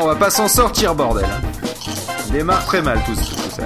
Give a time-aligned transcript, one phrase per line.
[0.00, 1.26] On va pas s'en sortir, bordel.
[2.28, 3.62] On démarre très mal tout, tout ça.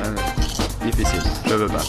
[0.84, 1.82] Difficile, je veux pas.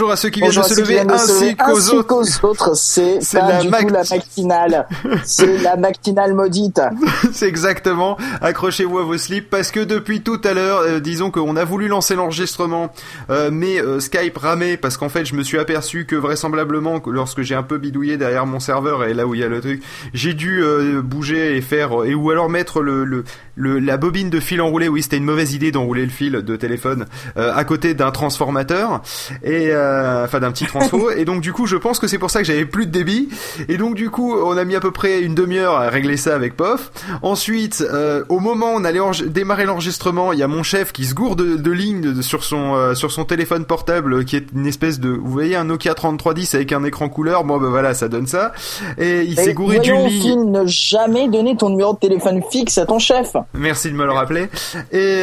[0.00, 2.74] Bonjour à ceux qui viennent de se lever ainsi qu'aux autres.
[2.74, 4.86] C'est pas du tout la matinale.
[5.24, 6.80] C'est la matinale maudite.
[7.32, 8.16] C'est exactement.
[8.40, 11.86] Accrochez-vous à vos slips parce que depuis tout à l'heure, euh, disons qu'on a voulu
[11.86, 12.94] lancer l'enregistrement,
[13.28, 17.42] euh, mais euh, Skype ramait parce qu'en fait, je me suis aperçu que vraisemblablement, lorsque
[17.42, 19.82] j'ai un peu bidouillé derrière mon serveur et là où il y a le truc,
[20.14, 20.64] j'ai dû
[21.04, 23.24] bouger et faire et ou alors mettre le, le,
[23.54, 24.88] le la bobine de fil enroulé.
[24.88, 27.04] Oui, c'était une mauvaise idée d'enrouler le fil de téléphone
[27.36, 29.02] à côté d'un transformateur
[29.42, 29.89] et euh,
[30.24, 31.10] enfin d'un petit transfo.
[31.16, 33.28] et donc du coup, je pense que c'est pour ça que j'avais plus de débit.
[33.68, 36.34] Et donc du coup, on a mis à peu près une demi-heure à régler ça
[36.34, 36.90] avec POF.
[37.22, 41.04] Ensuite, euh, au moment où on allait démarrer l'enregistrement, il y a mon chef qui
[41.04, 44.66] se gourde de, de lignes sur son euh, sur son téléphone portable, qui est une
[44.66, 47.44] espèce de, vous voyez, un Nokia 3310 avec un écran couleur.
[47.44, 48.52] Bon, ben voilà, ça donne ça.
[48.98, 50.50] Et il s'est gouré d'une ligne.
[50.50, 53.36] ne jamais donner ton numéro de téléphone fixe à ton chef.
[53.54, 54.48] Merci de me le rappeler.
[54.92, 55.20] Et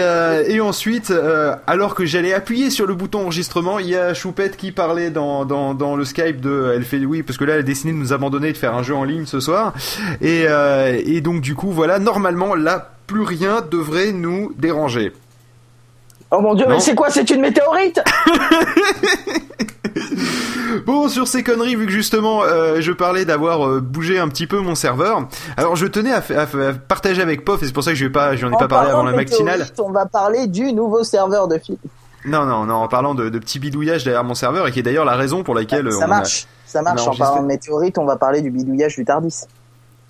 [0.47, 1.13] et ensuite,
[1.67, 5.45] alors que j'allais appuyer sur le bouton enregistrement, il y a Chou qui parlait dans,
[5.45, 7.97] dans, dans, le Skype de elle fait oui parce que là elle a décidé de
[7.97, 9.73] nous abandonner de faire un jeu en ligne ce soir
[10.21, 15.13] et, euh, et donc du coup voilà normalement là plus rien devrait nous déranger.
[16.31, 18.01] Oh mon dieu mais c'est quoi c'est une météorite
[20.85, 24.47] Bon, sur ces conneries, vu que justement euh, je parlais d'avoir euh, bougé un petit
[24.47, 26.21] peu mon serveur, alors je tenais à,
[26.87, 28.91] partager avec Pof, et c'est pour ça que je vais pas, j'en ai pas parlé
[28.91, 29.65] avant la matinale.
[29.79, 31.81] On va parler du nouveau serveur de Philippe.
[32.27, 34.83] Non, non, non, en parlant de, de petits bidouillages derrière mon serveur et qui est
[34.83, 35.91] d'ailleurs la raison pour laquelle.
[35.91, 37.07] Ça marche, ça marche.
[37.07, 39.45] En parlant de météorite, on va parler du bidouillage du Tardis.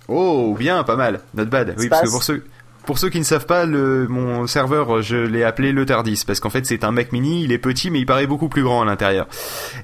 [0.08, 1.20] Oh, bien, pas mal.
[1.34, 1.74] Not bad.
[1.78, 2.44] Oui, parce que pour ceux,
[2.86, 6.40] pour ceux qui ne savent pas, le, mon serveur, je l'ai appelé le Tardis parce
[6.40, 8.80] qu'en fait c'est un Mac Mini, il est petit mais il paraît beaucoup plus grand
[8.80, 9.26] à l'intérieur.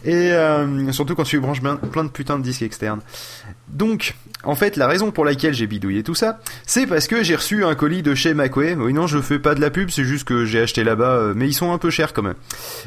[0.05, 3.01] Et euh, surtout quand tu branches plein de putains de disques externes.
[3.69, 4.15] Donc,
[4.45, 7.65] en fait, la raison pour laquelle j'ai bidouillé tout ça, c'est parce que j'ai reçu
[7.65, 8.75] un colis de chez Macway.
[8.75, 11.33] Oui, non, je fais pas de la pub, c'est juste que j'ai acheté là-bas, euh,
[11.37, 12.35] mais ils sont un peu chers quand même.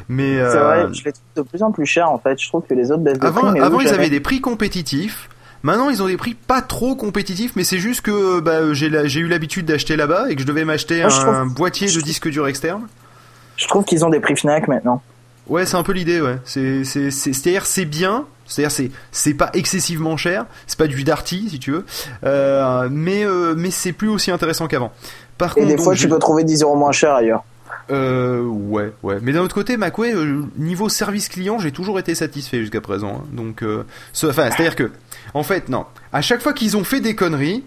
[0.08, 2.40] Mais c'est vrai, euh, je les trouve de plus en plus chers en fait.
[2.40, 3.60] Je trouve que les autres baissent de avant, prix.
[3.60, 5.28] avant, ils avaient des prix compétitifs.
[5.62, 9.26] Maintenant, ils ont des prix pas trop compétitifs, mais c'est juste que bah, j'ai eu
[9.26, 12.86] l'habitude d'acheter là-bas et que je devais m'acheter un, boîtier de disque dur externe.
[13.56, 15.02] Je trouve qu'ils ont des prix Fnac maintenant.
[15.48, 16.36] Ouais, c'est un peu l'idée, ouais.
[16.44, 18.26] C'est, c'est, c'est, à c'est bien.
[18.46, 20.46] C'est-à-dire, c'est, c'est pas excessivement cher.
[20.66, 21.84] C'est pas du Darty, si tu veux.
[22.24, 24.92] Euh, mais, euh, mais c'est plus aussi intéressant qu'avant.
[25.36, 27.44] Par et contre, des fois, tu peux trouver 10 euros moins cher ailleurs.
[27.90, 29.18] Euh, ouais, ouais.
[29.22, 33.22] Mais d'un autre côté, Macway, euh, niveau service client, j'ai toujours été satisfait jusqu'à présent.
[33.22, 33.28] Hein.
[33.32, 33.84] Donc, euh,
[34.24, 34.90] enfin, c'est-à-dire que
[35.34, 35.86] en fait, non.
[36.12, 37.62] À chaque fois qu'ils ont fait des conneries,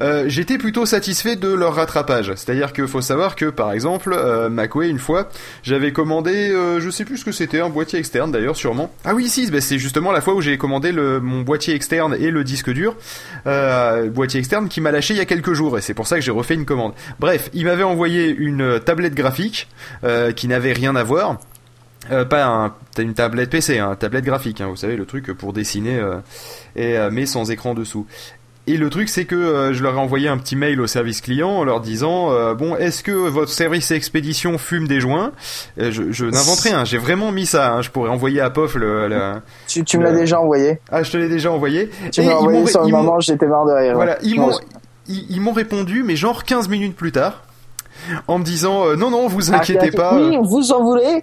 [0.00, 2.32] euh, j'étais plutôt satisfait de leur rattrapage.
[2.34, 4.48] C'est-à-dire qu'il faut savoir que, par exemple, euh,
[4.82, 5.28] une fois,
[5.62, 8.92] j'avais commandé, euh, je sais plus ce que c'était, un boîtier externe d'ailleurs, sûrement.
[9.04, 12.30] Ah oui, si, bah, c'est justement la fois où j'ai commandé mon boîtier externe et
[12.30, 12.96] le disque dur,
[13.46, 16.16] euh, boîtier externe qui m'a lâché il y a quelques jours, et c'est pour ça
[16.16, 16.94] que j'ai refait une commande.
[17.20, 19.68] Bref, il m'avait envoyé une tablette graphique
[20.36, 21.38] qui n'avait rien à voir.
[22.10, 25.52] Euh, pas un, une tablette PC, un tablette graphique, hein, vous savez le truc pour
[25.52, 26.16] dessiner, euh,
[26.76, 28.06] et euh, mais sans écran dessous.
[28.66, 31.50] Et le truc, c'est que je leur ai envoyé un petit mail au service client
[31.50, 35.32] en leur disant bon, est-ce que votre service expédition fume des joints?
[35.76, 36.82] Je, je n'invente rien.
[36.86, 37.74] J'ai vraiment mis ça.
[37.74, 39.34] Hein, je pourrais envoyer à Pof le.
[39.68, 40.80] tu, tu me l'as déjà envoyé.
[40.90, 41.90] Ah, je te l'ai déjà envoyé.
[42.10, 43.96] Tu m'as envoyé sur le moment, j'étais marre de rire.
[43.96, 44.58] Voilà, ils m'ont
[45.08, 47.42] ils, m'ont répondu, mais genre 15 minutes plus tard,
[48.28, 50.16] en me disant non non, vous ah, inquiétez pas.
[50.16, 51.22] Oui, vous en voulez?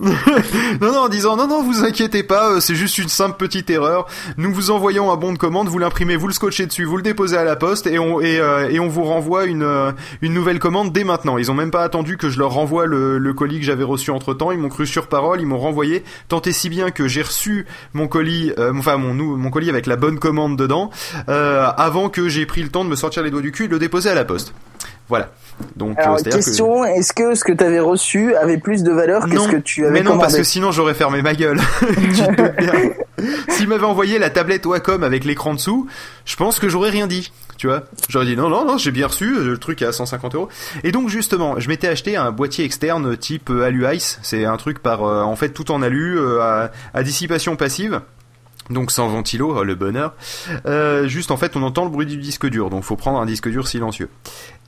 [0.80, 3.68] non, non, en disant non, non, vous inquiétez pas, euh, c'est juste une simple petite
[3.68, 4.06] erreur.
[4.38, 7.02] Nous vous envoyons un bon de commande, vous l'imprimez, vous le scotchez dessus, vous le
[7.02, 10.58] déposez à la poste et on et, euh, on vous renvoie une euh, une nouvelle
[10.58, 11.36] commande dès maintenant.
[11.36, 14.32] Ils ont même pas attendu que je leur renvoie le, colis que j'avais reçu entre
[14.32, 14.52] temps.
[14.52, 16.02] Ils m'ont cru sur parole, ils m'ont renvoyé.
[16.28, 19.96] Tant et si bien que j'ai reçu mon colis, enfin mon mon colis avec la
[19.96, 20.90] bonne commande dedans,
[21.26, 23.72] avant que j'ai pris le temps de me sortir les doigts du cul et de
[23.72, 24.54] le déposer à la poste.
[25.10, 25.28] Voilà.
[25.76, 29.28] Donc, Alors, euh, question, est-ce que ce que tu avais reçu avait plus de valeur
[29.28, 31.60] que ce que tu avais Mais non, parce que sinon j'aurais fermé ma gueule.
[33.48, 35.86] S'il m'avait envoyé la tablette Wacom avec l'écran dessous,
[36.24, 37.30] je pense que j'aurais rien dit.
[37.58, 40.34] Tu vois, j'aurais dit non, non, non, j'ai bien reçu, le truc est à 150
[40.34, 40.48] euros.
[40.82, 44.18] Et donc justement, je m'étais acheté un boîtier externe type Alu Ice.
[44.22, 48.00] C'est un truc par, euh, en fait, tout en alu euh, à dissipation passive
[48.70, 50.14] donc sans ventilo, oh, le bonheur.
[50.66, 53.26] Euh, juste en fait, on entend le bruit du disque dur, donc faut prendre un
[53.26, 54.08] disque dur silencieux.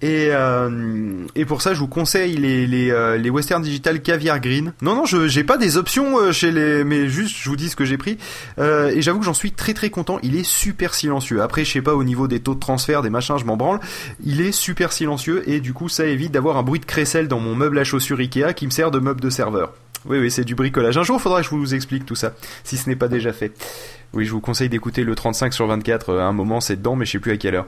[0.02, 4.72] Et, euh, pour ça, je vous conseille les, euh, Western Digital Caviar Green.
[4.82, 7.76] Non, non, je j'ai pas des options chez les, mais juste je vous dis ce
[7.76, 8.18] que j'ai pris.
[8.58, 10.18] Et j'avoue que j'en suis très très content.
[10.22, 11.40] Il est super silencieux.
[11.40, 13.80] Après, je sais pas au niveau des taux de transfert, des machins, je m'en branle.
[14.24, 17.40] Il est super silencieux et du coup, ça évite d'avoir un bruit de crécelle dans
[17.40, 19.72] mon meuble à chaussures Ikea qui me sert de meuble de serveur.
[20.06, 20.98] Oui, oui, c'est du bricolage.
[20.98, 22.32] Un jour, il faudra que je vous explique tout ça,
[22.64, 23.52] si ce n'est pas déjà fait.
[24.14, 26.18] Oui, je vous conseille d'écouter le 35 sur 24.
[26.18, 27.66] À un moment, c'est dedans, mais je sais plus à quelle heure.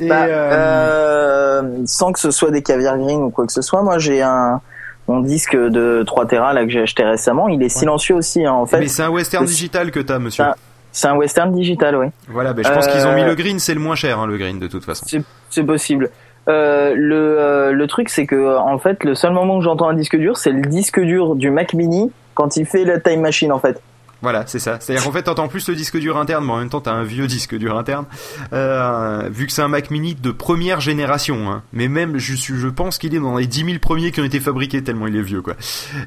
[0.00, 1.62] Et bah, euh...
[1.84, 4.60] sans que ce soit des caviar green ou quoi que ce soit, moi j'ai un
[5.08, 8.52] mon disque de 3 Tera là que j'ai acheté récemment, il est silencieux aussi hein,
[8.52, 8.80] en fait.
[8.80, 10.44] Mais c'est un Western digital que t'as, monsieur.
[10.90, 12.06] C'est un Western digital, oui.
[12.28, 14.38] Voilà, ben, je pense qu'ils ont mis le green, c'est le moins cher, hein, le
[14.38, 15.06] green de toute façon.
[15.50, 16.10] C'est possible.
[16.48, 19.94] Euh, le, euh, le truc, c'est que en fait, le seul moment où j'entends un
[19.94, 23.52] disque dur, c'est le disque dur du Mac Mini quand il fait la time machine,
[23.52, 23.80] en fait.
[24.22, 24.78] Voilà, c'est ça.
[24.80, 27.04] C'est-à-dire qu'en fait, t'entends plus le disque dur interne, mais en même temps, t'as un
[27.04, 28.06] vieux disque dur interne.
[28.52, 31.62] Euh, vu que c'est un Mac Mini de première génération, hein.
[31.72, 34.40] mais même, je, je pense qu'il est dans les 10 000 premiers qui ont été
[34.40, 35.54] fabriqués tellement il est vieux, quoi.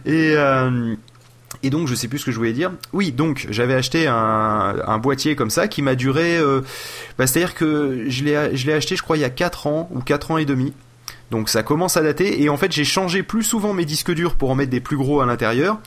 [0.06, 0.96] Et euh,
[1.64, 2.72] et donc je sais plus ce que je voulais dire.
[2.94, 6.38] Oui, donc j'avais acheté un, boîtier comme ça qui m'a duré.
[6.38, 6.62] Euh,
[7.18, 10.32] bah, C'est-à-dire que je l'ai acheté, je crois, il y a 4 ans ou 4
[10.32, 10.74] ans et demi.
[11.32, 14.34] Donc ça commence à dater et en fait j'ai changé plus souvent mes disques durs
[14.34, 15.80] pour en mettre des plus gros à l'intérieur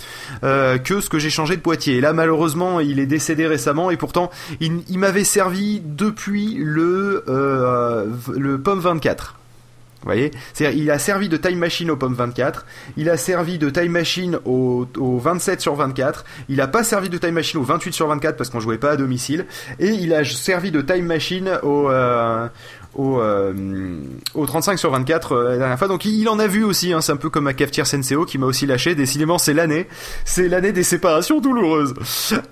[0.45, 1.97] euh, que ce que j'ai changé de boîtier.
[1.97, 4.31] Et là malheureusement il est décédé récemment et pourtant
[4.61, 8.07] il, m'avait servi depuis le euh,
[8.37, 9.35] le Pomme 24.
[10.03, 12.67] Vous voyez il a servi de time machine au Pomme 24,
[12.97, 17.09] il a servi de time machine au, au 27 sur 24, il a pas servi
[17.09, 19.47] de time machine au 28 sur 24 parce qu'on jouait pas à domicile,
[19.79, 22.49] et il a servi de time machine au, euh,
[22.95, 23.53] au, euh,
[24.35, 25.89] au 35 sur 24 euh, la dernière fois.
[25.89, 28.39] Donc il en a vu aussi, hein, c'est un peu comme ma cafetière Senseo qui
[28.39, 28.95] m'a aussi lâché.
[28.95, 29.87] Décidément, c'est l'année,
[30.25, 31.95] c'est l'année des séparations douloureuses.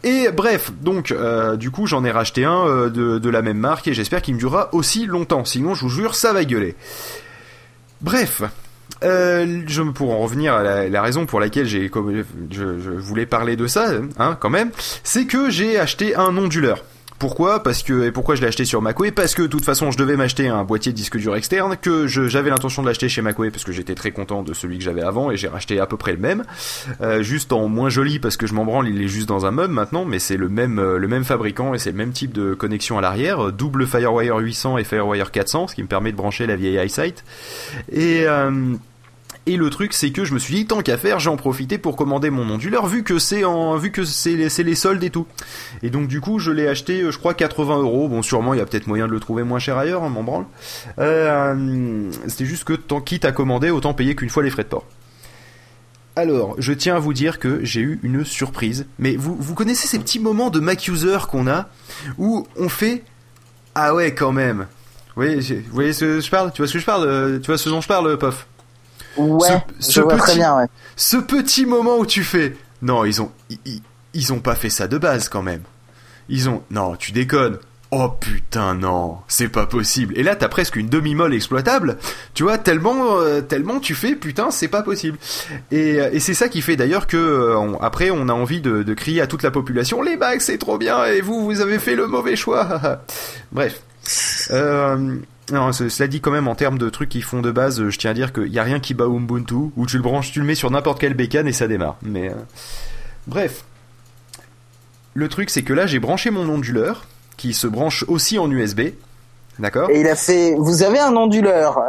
[0.04, 3.88] Et bref, donc euh, du coup j'en ai racheté un euh, de la même marque
[3.88, 5.44] et j'espère qu'il me durera aussi longtemps.
[5.44, 6.74] Sinon, je vous jure, ça va gueuler.
[8.00, 8.42] Bref,
[9.02, 11.90] euh, je pour en revenir à la, raison pour laquelle j'ai
[12.50, 14.70] je, je, voulais parler de ça, hein, quand même,
[15.04, 16.84] c'est que j'ai acheté un onduleur.
[17.20, 19.90] Pourquoi Parce que et pourquoi je l'ai acheté sur Macway Parce que de toute façon,
[19.90, 23.50] je devais m'acheter un boîtier disque dur externe que j'avais l'intention de l'acheter chez Macway
[23.50, 25.98] parce que j'étais très content de celui que j'avais avant et j'ai racheté à peu
[25.98, 26.44] près le même,
[27.02, 29.50] euh, juste en moins joli parce que je m'en branle, il est juste dans un
[29.50, 32.32] meuble maintenant, mais c'est le même euh, le même fabricant et c'est le même type
[32.32, 36.16] de connexion à l'arrière, double FireWire 800 et FireWire 400, ce qui me permet de
[36.16, 37.22] brancher la vieille EyeSight
[37.92, 38.76] et euh,
[39.46, 41.78] et le truc, c'est que je me suis dit, tant qu'à faire, j'ai en profité
[41.78, 45.10] pour commander mon onduleur, vu que c'est en, vu que c'est les, les soldes et
[45.10, 45.26] tout.
[45.82, 48.08] Et donc, du coup, je l'ai acheté, je crois, 80 euros.
[48.08, 50.22] Bon, sûrement, il y a peut-être moyen de le trouver moins cher ailleurs, hein, m'en
[50.22, 50.44] branle.
[50.98, 54.68] Euh, C'était juste que, tant quitte à commander, autant payer qu'une fois les frais de
[54.68, 54.84] port.
[56.16, 58.86] Alors, je tiens à vous dire que j'ai eu une surprise.
[58.98, 61.68] Mais vous, vous connaissez ces petits moments de Mac user qu'on a,
[62.18, 63.04] où on fait,
[63.74, 64.66] ah ouais, quand même.
[65.16, 65.22] Vous
[65.72, 66.52] voyez, ce que je parle?
[66.52, 67.40] Tu vois ce que je parle?
[67.40, 68.46] Tu vois ce dont je parle, Pof?
[69.16, 70.66] Ouais, ce, ce petit, très bien, ouais.
[70.96, 73.30] Ce petit moment où tu fais, non, ils ont,
[73.64, 73.82] ils,
[74.14, 75.62] ils, ont pas fait ça de base quand même.
[76.28, 77.58] Ils ont, non, tu déconnes.
[77.92, 80.16] Oh putain non, c'est pas possible.
[80.16, 81.98] Et là t'as presque une demi-molle exploitable,
[82.34, 85.18] tu vois, tellement, euh, tellement tu fais putain c'est pas possible.
[85.72, 88.84] Et, et c'est ça qui fait d'ailleurs que euh, on, après on a envie de,
[88.84, 91.80] de, crier à toute la population les bacs c'est trop bien et vous vous avez
[91.80, 93.00] fait le mauvais choix.
[93.52, 93.82] Bref.
[94.52, 95.16] Euh,
[95.52, 98.10] non, cela dit quand même en termes de trucs qui font de base, je tiens
[98.10, 100.46] à dire qu'il n'y a rien qui bat Ubuntu, où tu le branches, tu le
[100.46, 101.96] mets sur n'importe quel bécane et ça démarre.
[102.02, 102.34] Mais euh...
[103.26, 103.64] bref,
[105.14, 107.06] le truc c'est que là j'ai branché mon onduleur,
[107.36, 108.80] qui se branche aussi en USB,
[109.58, 109.90] d'accord?
[109.90, 111.80] Et il a fait, vous avez un onduleur.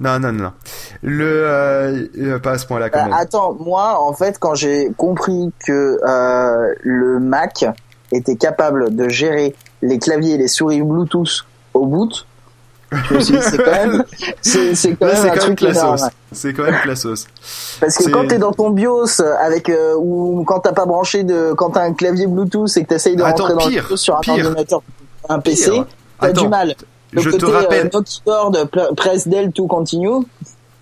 [0.00, 0.52] Non, non, non,
[1.00, 3.14] le euh, pas à ce point-là quand euh, même.
[3.14, 7.64] Attends, moi en fait quand j'ai compris que euh, le Mac
[8.12, 12.26] était capable de gérer les claviers et les souris Bluetooth au bout
[13.20, 14.04] c'est quand même,
[14.40, 15.96] c'est, c'est quand, même un truc énorme.
[16.32, 17.26] C'est quand même classos.
[17.80, 21.52] Parce que quand t'es dans ton BIOS avec euh, ou quand t'as pas branché de,
[21.52, 23.96] quand t'as un clavier Bluetooth et que t'essayes de Attends, rentrer dans pire, le BIOS
[23.96, 24.82] sur un pire, ordinateur,
[25.28, 25.82] un PC,
[26.20, 26.74] t'as du mal.
[27.12, 27.86] Donc je côté, te rappelle.
[27.86, 30.24] Euh, no keyboard, press del to continue.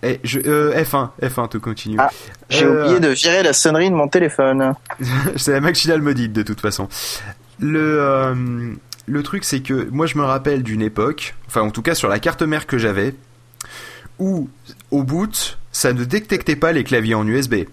[0.02, 1.96] Eh, je, euh, F1, F1, te continue.
[1.98, 2.10] Ah,
[2.48, 4.74] j'ai Euh, oublié de virer la sonnerie de mon téléphone.
[5.36, 6.88] c'est la Machinal Modide de toute façon.
[7.58, 8.34] Le euh,
[9.10, 12.08] le truc c'est que moi je me rappelle d'une époque, enfin en tout cas sur
[12.08, 13.14] la carte mère que j'avais,
[14.18, 14.48] où
[14.90, 17.64] au boot ça ne détectait pas les claviers en USB.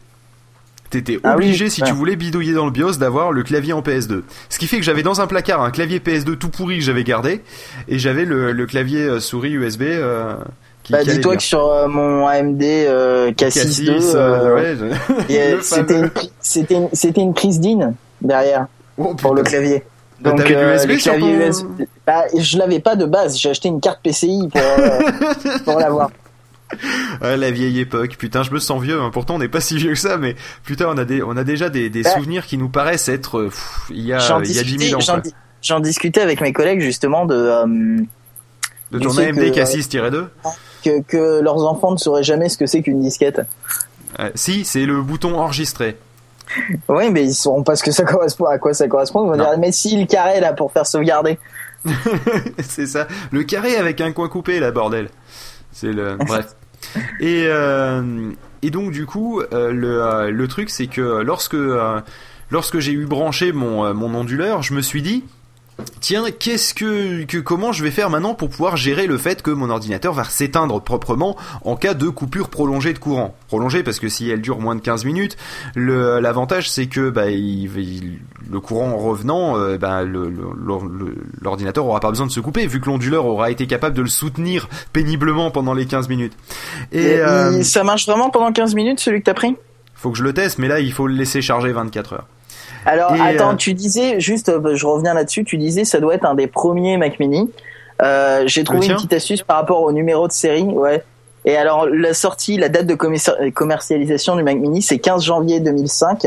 [0.89, 1.87] T'étais Ah oui, obligé, si ouais.
[1.89, 4.21] tu voulais bidouiller dans le BIOS, d'avoir le clavier en PS2.
[4.47, 7.03] Ce qui fait que j'avais dans un placard un clavier PS2 tout pourri que j'avais
[7.03, 7.41] gardé,
[7.89, 10.35] et j'avais le, le clavier euh, souris USB euh,
[10.83, 14.75] qui, Bah dis-toi que sur euh, mon AMD euh, K6 II, K6, euh, euh, ouais,
[14.79, 15.61] je- il y a- le
[16.39, 18.67] c'était une, une, prise DIN derrière.
[18.97, 19.83] Oh, pour le clavier.
[20.19, 21.65] Bah, Donc euh, sur ton- USB,
[22.05, 24.99] bah, je l'avais pas de base, j'ai acheté une carte PCI pour, euh,
[25.65, 26.09] pour l'avoir.
[27.21, 28.15] Ouais, la vieille époque.
[28.17, 28.99] Putain, je me sens vieux.
[28.99, 29.09] hein.
[29.13, 31.43] Pourtant, on n'est pas si vieux que ça, mais putain, on a des, on a
[31.43, 32.09] déjà des, des Bah.
[32.15, 34.85] souvenirs qui nous paraissent être euh, pff, il y a, il y a 10 discutais,
[35.05, 35.21] 000 ans.
[35.61, 37.65] j'en discutais avec mes collègues justement de euh,
[38.91, 40.25] De ton AMD que, K6-2
[40.83, 43.41] que, que leurs enfants ne sauraient jamais ce que c'est qu'une disquette.
[44.35, 45.95] Si, c'est le bouton enregistrer.
[46.87, 49.25] Oui, mais ils sauront pas ce que ça correspond, à quoi ça correspond.
[49.25, 49.49] Ils vont Non.
[49.49, 51.37] dire, mais si, le carré, là, pour faire sauvegarder.
[52.61, 53.07] c'est ça.
[53.31, 55.09] Le carré avec un coin coupé, là, bordel.
[55.71, 56.15] C'est le.
[56.17, 56.55] Bref.
[57.19, 61.57] Et, euh, et donc, du coup, euh, le, euh, le truc, c'est que lorsque,
[62.49, 65.23] lorsque j'ai eu branché mon, mon onduleur, je me suis dit.
[66.01, 69.51] Tiens, qu'est-ce que, que comment je vais faire maintenant pour pouvoir gérer le fait que
[69.51, 73.35] mon ordinateur va s'éteindre proprement en cas de coupure prolongée de courant?
[73.47, 75.37] Prolongée parce que si elle dure moins de 15 minutes,
[75.75, 78.19] l'avantage c'est que bah, il, il-
[78.49, 80.03] le courant en revenant, euh, bah,
[81.41, 84.07] l'ordinateur aura pas besoin de se couper vu que l'onduleur aura été capable de le
[84.07, 86.33] soutenir péniblement pendant les 15 minutes.
[86.91, 89.55] Et Et, euh, il- ça marche vraiment pendant 15 minutes, celui que t'as pris?
[89.99, 92.27] faut que je le teste, mais là il faut le laisser charger 24 heures.
[92.87, 96.15] Alors, Et, attends, euh, tu disais, juste, euh, je reviens là-dessus, tu disais, ça doit
[96.15, 97.51] être un des premiers Mac Mini.
[98.01, 101.03] Euh, J'ai trouvé une petite astuce par rapport au numéro de série, ouais.
[101.45, 105.59] Et alors, la sortie, la date de commerci- commercialisation du Mac Mini, c'est 15 janvier
[105.59, 106.25] 2005.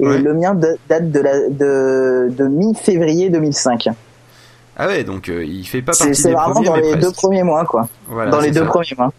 [0.00, 0.18] Et Ouais.
[0.18, 3.88] le mien de- date de, la, de, de mi-février 2005.
[4.76, 6.82] Ah ouais, donc euh, il fait pas C'est partie c'est des vraiment premiers, dans mais
[6.82, 7.00] les presque.
[7.06, 7.88] deux premiers mois, quoi.
[8.08, 8.66] Voilà, dans les c'est deux ça.
[8.66, 9.12] premiers mois.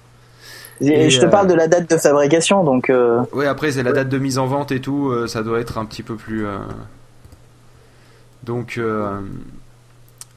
[0.82, 3.72] Et, Et, je te euh, parle de la date de fabrication, donc euh, Ouais, après
[3.72, 6.04] c'est la date de mise en vente et tout, euh, ça doit être un petit
[6.04, 6.46] peu plus.
[6.46, 6.58] euh,
[8.44, 9.20] Donc, euh,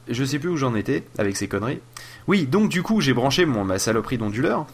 [0.07, 1.81] je sais plus où j'en étais avec ces conneries.
[2.27, 4.65] Oui, donc du coup j'ai branché mon ma saloperie d'onduleur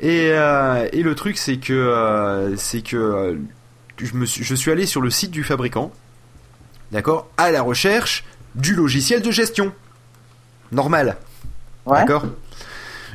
[0.00, 3.34] et euh, et le truc c'est que euh, c'est que euh,
[3.98, 5.90] je me suis, je suis allé sur le site du fabricant,
[6.90, 9.72] d'accord, à la recherche du logiciel de gestion
[10.70, 11.16] normal.
[11.86, 11.98] ouais.
[11.98, 12.24] D'accord?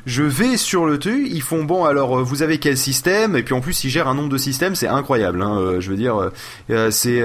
[0.07, 3.35] Je vais sur le truc, ils font bon alors euh, vous avez quel système?
[3.35, 5.89] Et puis en plus ils gèrent un nombre de systèmes, c'est incroyable hein, euh, je
[5.89, 6.31] veux dire
[6.69, 7.21] euh, c'est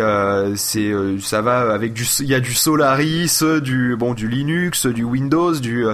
[0.57, 5.05] c'est ça va avec du il y a du Solaris, du bon du Linux, du
[5.05, 5.87] Windows, du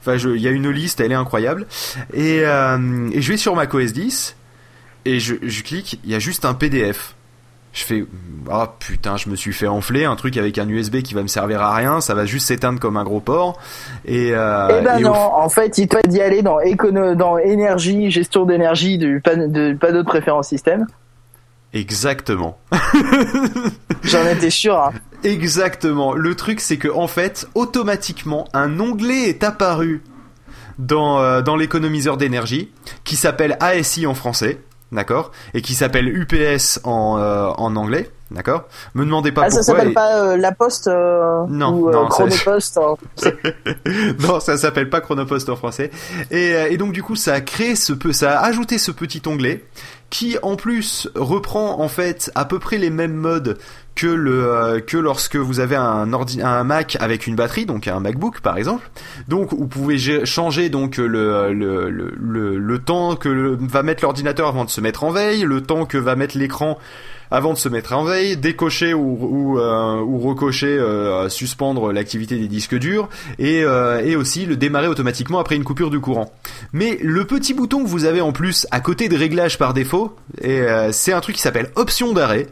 [0.00, 1.66] enfin il y a une liste, elle est incroyable.
[2.12, 4.36] Et je vais sur macOS 10
[5.06, 7.14] et je clique, il y a juste un PDF.
[7.74, 8.04] Je fais
[8.50, 11.26] ah putain, je me suis fait enfler un truc avec un USB qui va me
[11.28, 13.58] servir à rien, ça va juste s'éteindre comme un gros porc.
[14.04, 17.14] Et, euh, Eh ben et au non, en fait, il doit d'y aller dans écono,
[17.16, 20.86] dans énergie, gestion d'énergie du pan- de panneau de préférence système.
[21.72, 22.56] Exactement.
[24.04, 24.78] J'en étais sûr.
[24.78, 24.92] Hein.
[25.24, 26.12] Exactement.
[26.14, 30.02] Le truc, c'est que en fait, automatiquement, un onglet est apparu
[30.78, 32.70] dans euh, dans l'économiseur d'énergie
[33.04, 34.60] qui s'appelle ASI en français,
[34.94, 38.64] d'accord, et qui s'appelle UPS en euh, en anglais, d'accord.
[38.94, 39.74] Me demandez pas Ah, ça pourquoi.
[39.74, 42.78] s'appelle et- pas euh, la poste euh, Non, ou euh, non, ça- chronopost.
[44.20, 45.90] non, ça s'appelle pas Chronopost en français.
[46.30, 49.22] Et, et donc du coup, ça a créé ce peu, ça a ajouté ce petit
[49.26, 49.64] onglet
[50.14, 53.58] qui, en plus, reprend en fait à peu près les mêmes modes
[53.96, 57.88] que le euh, que lorsque vous avez un ordi, un Mac avec une batterie, donc
[57.88, 58.88] un MacBook par exemple.
[59.26, 64.64] Donc vous pouvez changer donc le le, le, le, temps que va mettre l'ordinateur avant
[64.64, 66.78] de se mettre en veille, le temps que va mettre l'écran
[67.30, 72.48] avant de se mettre en veille, décocher ou ou, euh, recocher, euh, suspendre l'activité des
[72.48, 76.32] disques durs et euh, et aussi le démarrer automatiquement après une coupure du courant.
[76.72, 80.16] Mais le petit bouton que vous avez en plus à côté de réglage par défaut,
[80.44, 82.46] euh, c'est un truc qui s'appelle option d'arrêt.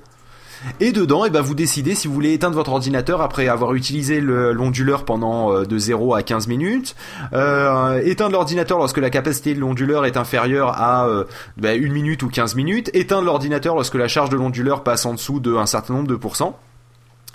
[0.80, 4.20] Et dedans, eh ben, vous décidez si vous voulez éteindre votre ordinateur après avoir utilisé
[4.20, 6.94] le- l'onduleur pendant euh, de 0 à 15 minutes,
[7.32, 11.24] euh, éteindre l'ordinateur lorsque la capacité de l'onduleur est inférieure à euh,
[11.56, 15.14] ben, 1 minute ou 15 minutes, éteindre l'ordinateur lorsque la charge de l'onduleur passe en
[15.14, 16.58] dessous d'un certain nombre de pourcents.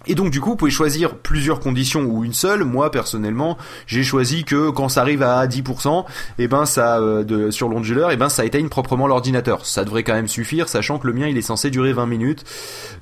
[0.05, 2.63] Et donc du coup, vous pouvez choisir plusieurs conditions ou une seule.
[2.63, 6.05] Moi personnellement, j'ai choisi que quand ça arrive à 10%,
[6.37, 9.65] et ben ça euh, sur l'onduleur, et ben ça éteigne proprement l'ordinateur.
[9.65, 12.45] Ça devrait quand même suffire, sachant que le mien il est censé durer 20 minutes.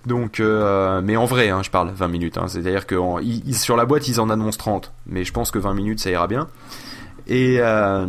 [0.05, 2.37] Donc, euh, mais en vrai, hein, je parle 20 minutes.
[2.37, 2.95] Hein, C'est-à-dire que
[3.51, 6.27] sur la boîte ils en annoncent 30, mais je pense que 20 minutes ça ira
[6.27, 6.47] bien.
[7.27, 8.05] Et euh,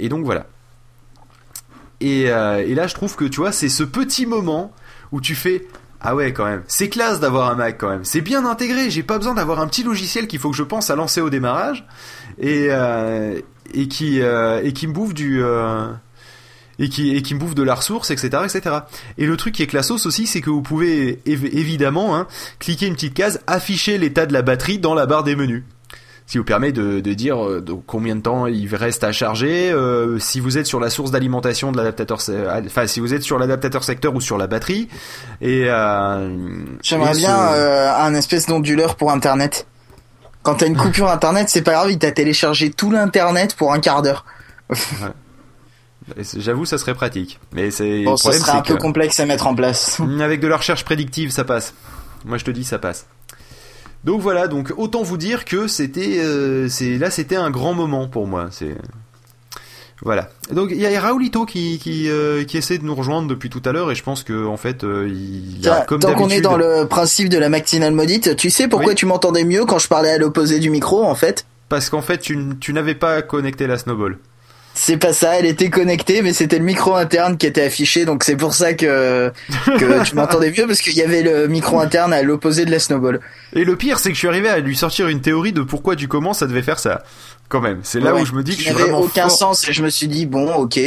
[0.00, 0.46] donc voilà.
[2.00, 4.72] Et là, je trouve que tu vois, c'est ce petit moment
[5.10, 5.66] où tu fais
[6.00, 8.04] ah ouais quand même, c'est classe d'avoir un Mac quand même.
[8.04, 8.88] C'est bien intégré.
[8.90, 11.28] J'ai pas besoin d'avoir un petit logiciel qu'il faut que je pense à lancer au
[11.30, 11.84] démarrage
[12.38, 13.40] et euh,
[13.74, 15.88] et qui euh, et qui me bouffe du euh,
[16.78, 18.76] et qui et qui me bouffe de la ressource, etc., etc.
[19.18, 22.28] Et le truc qui est classos aussi, c'est que vous pouvez év- évidemment hein,
[22.60, 25.64] cliquer une petite case, afficher l'état de la batterie dans la barre des menus.
[26.28, 29.70] Ce qui vous permet de, de dire euh, combien de temps il reste à charger,
[29.72, 32.18] euh, si vous êtes sur la source d'alimentation de l'adaptateur,
[32.66, 34.90] enfin si vous êtes sur l'adaptateur secteur ou sur la batterie.
[35.40, 39.66] Et euh, J'aimerais bien un espèce d'onduleur pour Internet.
[40.42, 43.80] Quand t'as une coupure Internet, c'est pas grave, il t'a téléchargé tout l'Internet pour un
[43.80, 44.26] quart d'heure.
[46.36, 47.40] J'avoue, ça serait pratique.
[47.52, 49.98] Mais c'est Bon, ce serait un peu complexe à mettre en place.
[50.20, 51.72] avec de la recherche prédictive, ça passe.
[52.26, 53.06] Moi, je te dis, ça passe.
[54.04, 58.08] Donc voilà, donc autant vous dire que c'était, euh, c'est là, c'était un grand moment
[58.08, 58.48] pour moi.
[58.50, 58.76] C'est
[60.02, 60.30] Voilà.
[60.52, 63.62] Donc il y a Raoulito qui qui, euh, qui essaie de nous rejoindre depuis tout
[63.64, 66.28] à l'heure et je pense que en fait euh, il y a comme tant qu'on
[66.28, 68.94] est dans le principe de la matinale maudite, tu sais pourquoi Oui.
[68.94, 71.44] tu m'entendais mieux quand je parlais à l'opposé du micro en fait?
[71.68, 74.18] Parce qu'en fait tu, tu n'avais pas connecté la snowball.
[74.80, 78.22] C'est pas ça, elle était connectée, mais c'était le micro interne qui était affiché, donc
[78.22, 79.32] c'est pour ça que,
[79.66, 82.78] que tu m'entendais mieux, parce qu'il y avait le micro interne à l'opposé de la
[82.78, 83.18] snowball.
[83.54, 85.96] Et le pire c'est que je suis arrivé à lui sortir une théorie de pourquoi
[85.96, 87.02] du comment ça devait faire ça.
[87.48, 88.20] Quand même, c'est là Ouais.
[88.22, 89.30] où je me dis que je suis vraiment aucun fort.
[89.38, 90.78] sens, et je me suis dit, bon, ok.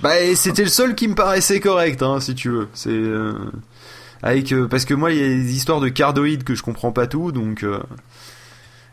[0.00, 2.68] Bah et c'était le seul qui me paraissait correct, hein, si tu veux.
[2.72, 3.34] C'est euh,
[4.22, 6.90] avec euh, parce que moi il y a des histoires de cardoïdes que je comprends
[6.92, 7.64] pas tout, donc.
[7.64, 7.80] euh,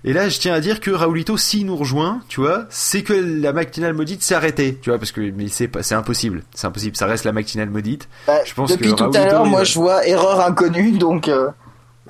[0.06, 3.14] Et là, je tiens à dire que Raoulito, s'il nous rejoint, tu vois, c'est que
[3.14, 6.68] la matinale maudite s'est arrêtée, tu vois, parce que mais c'est pas, c'est impossible, c'est
[6.68, 8.10] impossible, ça reste la matinale maudite.
[8.28, 11.28] Bah, Je pense depuis que tout à l'heure, moi va- je vois erreur inconnue, donc...
[11.30, 11.48] euh,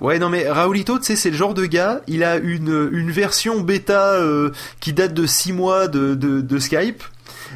[0.02, 3.12] Ouais, non mais Raoulito, tu sais, c'est le genre de gars, il a une une
[3.12, 7.04] version bêta euh, qui date de 6 mois de de, de Skype.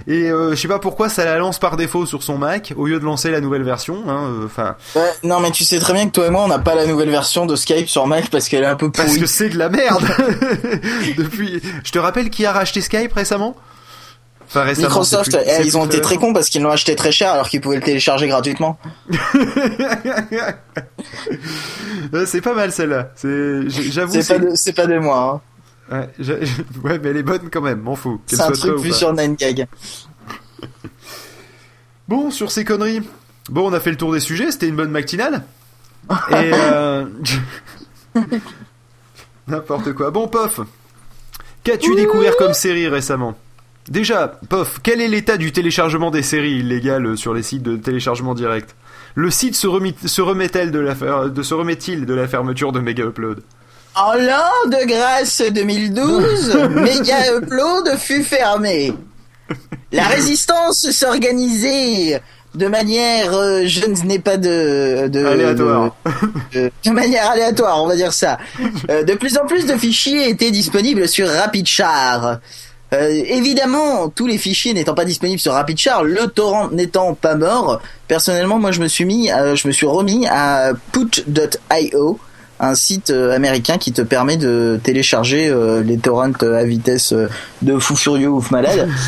[0.05, 2.85] Et euh, je sais pas pourquoi ça la lance par défaut sur son Mac au
[2.87, 4.03] lieu de lancer la nouvelle version.
[4.07, 6.59] hein, euh, ouais, non, mais tu sais très bien que toi et moi, on n'a
[6.59, 9.19] pas la nouvelle version de Skype sur Mac parce qu'elle est un peu Parce pourrie.
[9.21, 10.03] que c'est de la merde.
[11.17, 13.55] Depuis, je te rappelle qui a racheté Skype récemment?
[14.49, 14.87] Enfin récemment.
[14.87, 17.49] Microsoft, plus- eh, ils ont été très cons parce qu'ils l'ont acheté très cher alors
[17.49, 18.79] qu'ils pouvaient le télécharger gratuitement.
[22.13, 23.09] Euh, c'est pas mal celle-là.
[23.21, 24.13] J'avoue.
[24.21, 25.33] C'est pas de, c'est pas de moi.
[25.35, 25.41] Hein.
[25.91, 26.09] Ouais,
[26.83, 27.81] ouais, mais elle est bonne quand même.
[27.81, 28.19] M'en fous.
[28.25, 29.67] C'est un soit truc vu sur 9gag.
[32.07, 33.01] Bon, sur ces conneries.
[33.49, 34.49] Bon, on a fait le tour des sujets.
[34.51, 35.43] C'était une bonne matinale.
[36.31, 37.05] Et euh...
[39.47, 40.11] n'importe quoi.
[40.11, 40.61] Bon, Pof.
[41.63, 43.37] Qu'as-tu découvert comme série récemment?
[43.89, 48.35] Déjà, Pof, quel est l'état du téléchargement des séries illégales sur les sites de téléchargement
[48.35, 48.75] direct?
[49.15, 52.71] Le site se, remet- se remet-elle de la fer- de se remet-il de la fermeture
[52.71, 53.41] de Mega Upload?
[53.99, 58.93] En l'an de grâce 2012, Mega Upload fut fermé.
[59.91, 62.21] La résistance s'organisait
[62.53, 65.95] de manière, euh, je n'ai pas de, de Aléatoire.
[66.53, 68.37] de, de manière aléatoire, on va dire ça.
[68.89, 72.39] Euh, de plus en plus de fichiers étaient disponibles sur RapidShare.
[72.93, 77.81] Euh, évidemment, tous les fichiers n'étant pas disponibles sur RapidShare, le torrent n'étant pas mort,
[78.07, 82.19] personnellement, moi je me suis mis, euh, je me suis remis à put.io,
[82.59, 87.27] un site euh, américain qui te permet de télécharger euh, les torrents à vitesse euh,
[87.61, 88.89] de fou furieux ouf malade.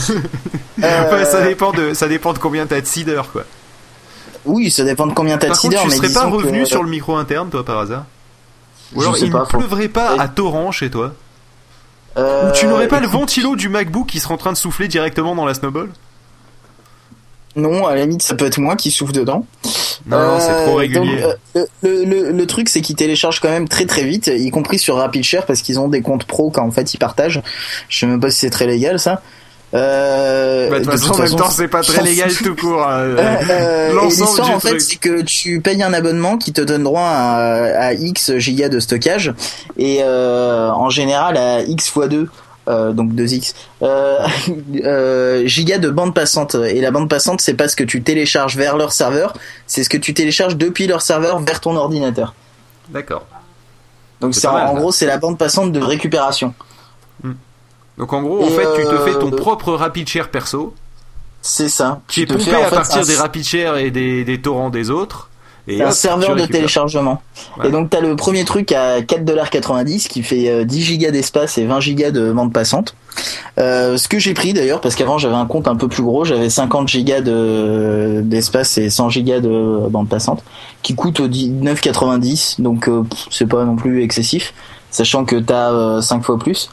[0.82, 3.44] Euh, Ouais, ça dépend de ça dépend de combien t'as de seeders quoi.
[4.46, 6.84] Oui, ça dépend de combien t'as de seeders, tu mais serais pas que- revenu sur
[6.84, 8.06] le micro interne toi par hasard?
[8.96, 10.22] Ou alors il pas, ne faut- pleuvrait pas Ouais.
[10.22, 11.14] à torrent chez toi?
[12.18, 14.88] Euh, Ou tu n'aurais pas le ventilo du MacBook qui serait en train de souffler
[14.88, 15.90] directement dans la snowball?
[17.60, 19.46] Non, à la limite, ça peut être moi qui souffle dedans.
[20.08, 21.22] Non, c'est Euh, trop régulier.
[21.22, 24.50] donc, euh, le, le, le truc, c'est qu'ils téléchargent quand même très très vite, y
[24.50, 27.42] compris sur RapidShare, parce qu'ils ont des comptes pro quand en fait ils partagent.
[27.90, 29.22] Je sais même pas si c'est très légal ça.
[29.76, 32.82] Euh, Bah, de toute façon, en même temps, c'est pas très légal tout court.
[32.84, 33.02] hein.
[33.02, 37.02] Euh, euh, L'ensemble en fait c'est que tu payes un abonnement qui te donne droit
[37.04, 39.32] à, à X gigas de stockage
[39.78, 42.28] et euh, en général à X x 2
[42.70, 44.20] euh, donc 2x euh,
[44.84, 46.56] euh, gigas de bande passante.
[46.56, 49.34] Et la bande passante c'est pas ce que tu télécharges vers leur serveur
[49.68, 52.34] c'est ce que tu télécharges depuis leur serveur vers ton ordinateur.
[52.90, 53.26] D'accord.
[54.22, 54.80] donc C'est en, mal, en ça.
[54.80, 56.54] gros c'est la bande passante de récupération.
[57.98, 60.74] Donc en gros, en fait, tu te euh, fais ton de- propre rapid share perso,
[61.42, 62.00] c'est ça.
[62.08, 64.42] Qui est Tu te pompé à fait, partir un- des rapid share et des, des
[64.42, 65.29] torrents des autres.
[65.68, 67.22] C'est un serveur tu de téléchargement.
[67.58, 67.68] Ouais.
[67.68, 71.66] Et donc t'as le premier truc à 4,90$ qui fait euh, 10 gigas d'espace et
[71.66, 72.96] 20 gigas de bande passante.
[73.60, 76.26] Euh, ce que j'ai pris d'ailleurs parce qu'avant j'avais un compte un peu plus gros,
[76.26, 80.44] j'avais 50 gigas de d'espace et 100 gigas de bande passante
[80.82, 84.54] qui coûte 9,90 donc euh, c'est pas non plus excessif
[84.92, 86.70] sachant que t'as euh, 5 fois plus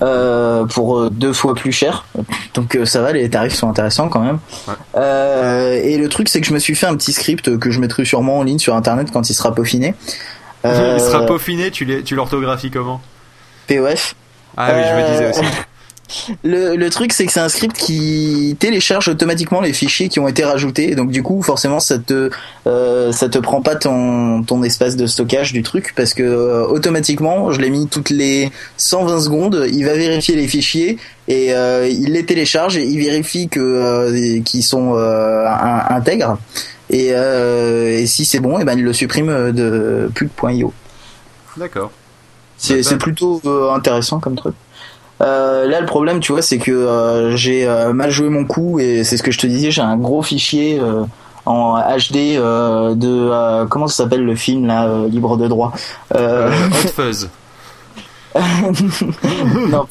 [0.00, 2.06] euh, pour euh, deux fois plus cher.
[2.54, 4.38] Donc euh, ça va les tarifs sont intéressants quand même.
[4.66, 4.74] Ouais.
[4.96, 7.80] euh, et le truc c'est que je me suis fait un petit script que je
[7.80, 9.94] mettrai sûrement en ligne sur internet quand il sera peaufiné.
[10.64, 13.00] Il sera peaufiné, tu l'orthographies comment?
[13.66, 14.14] POF
[14.56, 15.42] Ah oui, je me disais aussi.
[16.44, 20.28] Le, le truc, c'est que c'est un script qui télécharge automatiquement les fichiers qui ont
[20.28, 20.90] été rajoutés.
[20.90, 22.30] Et donc, du coup, forcément, ça te,
[22.66, 26.66] euh, ça te prend pas ton, ton espace de stockage du truc parce que euh,
[26.66, 29.66] automatiquement, je l'ai mis toutes les 120 secondes.
[29.72, 30.98] Il va vérifier les fichiers
[31.28, 36.38] et euh, il les télécharge et il vérifie que euh, qu'ils sont euh, in- intègres.
[36.90, 40.72] Et, euh, et si c'est bon, et ben il le supprime de plus.io.
[41.56, 41.90] D'accord.
[42.58, 42.98] C'est Bah, c'est bah.
[43.02, 44.54] plutôt euh, intéressant comme truc.
[45.22, 48.78] Euh, là, le problème, tu vois, c'est que euh, j'ai euh, mal joué mon coup
[48.80, 49.70] et c'est ce que je te disais.
[49.70, 50.80] J'ai un gros fichier
[51.46, 55.72] en HD de comment ça s'appelle le film là, libre de droit.
[56.14, 57.28] Hot Fuzz.
[58.34, 59.86] non,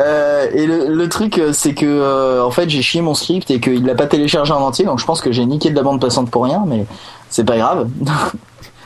[0.00, 3.60] Euh, et le, le truc, c'est que euh, en fait, j'ai chié mon script et
[3.60, 6.00] qu'il l'a pas téléchargé en entier, donc je pense que j'ai niqué de la bande
[6.00, 6.86] passante pour rien, mais
[7.30, 7.88] c'est pas grave.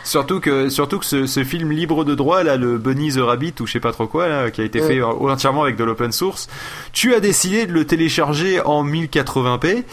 [0.09, 3.53] Surtout que, surtout que ce, ce film libre de droit, là, le Bunny the Rabbit
[3.61, 4.87] ou je sais pas trop quoi, là, qui a été Ouais.
[4.87, 6.49] fait entièrement avec de l'open source,
[6.95, 9.85] tu as décidé de le télécharger en 1080p,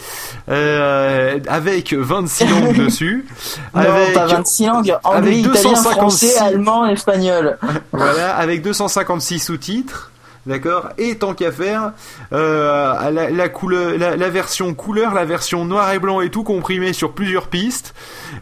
[0.48, 3.26] euh, avec 26 langues dessus,
[3.74, 5.90] non, avec, pas 26 langues, anglais, avec italien, 256.
[5.92, 7.58] français, allemand, espagnol.
[7.92, 10.10] voilà, avec 256 sous-titres.
[10.46, 11.92] D'accord Et tant qu'à faire,
[12.32, 16.44] euh, la, la, couleur, la, la version couleur, la version noir et blanc et tout
[16.44, 17.94] comprimé sur plusieurs pistes.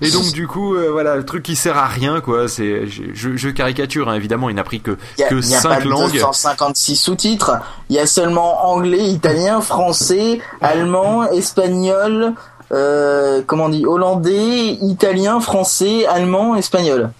[0.03, 2.47] Et donc du coup, euh, voilà, le truc qui sert à rien, quoi.
[2.47, 5.49] C'est, je, je- je caricature, hein, évidemment, il n'a pris que y a, que il
[5.49, 6.13] y a pas langues.
[6.13, 7.53] 256 sous-titres.
[7.89, 12.35] Il y a seulement anglais, italien, français, allemand, espagnol,
[12.73, 17.11] euh, comment on dit, hollandais, italien, français, allemand, espagnol.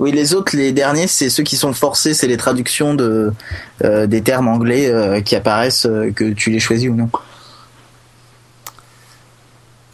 [0.00, 3.32] Oui, les autres, les derniers, c'est ceux qui sont forcés, c'est les traductions de
[3.84, 7.08] euh, des termes anglais euh, qui apparaissent, euh, que tu les choisis ou non.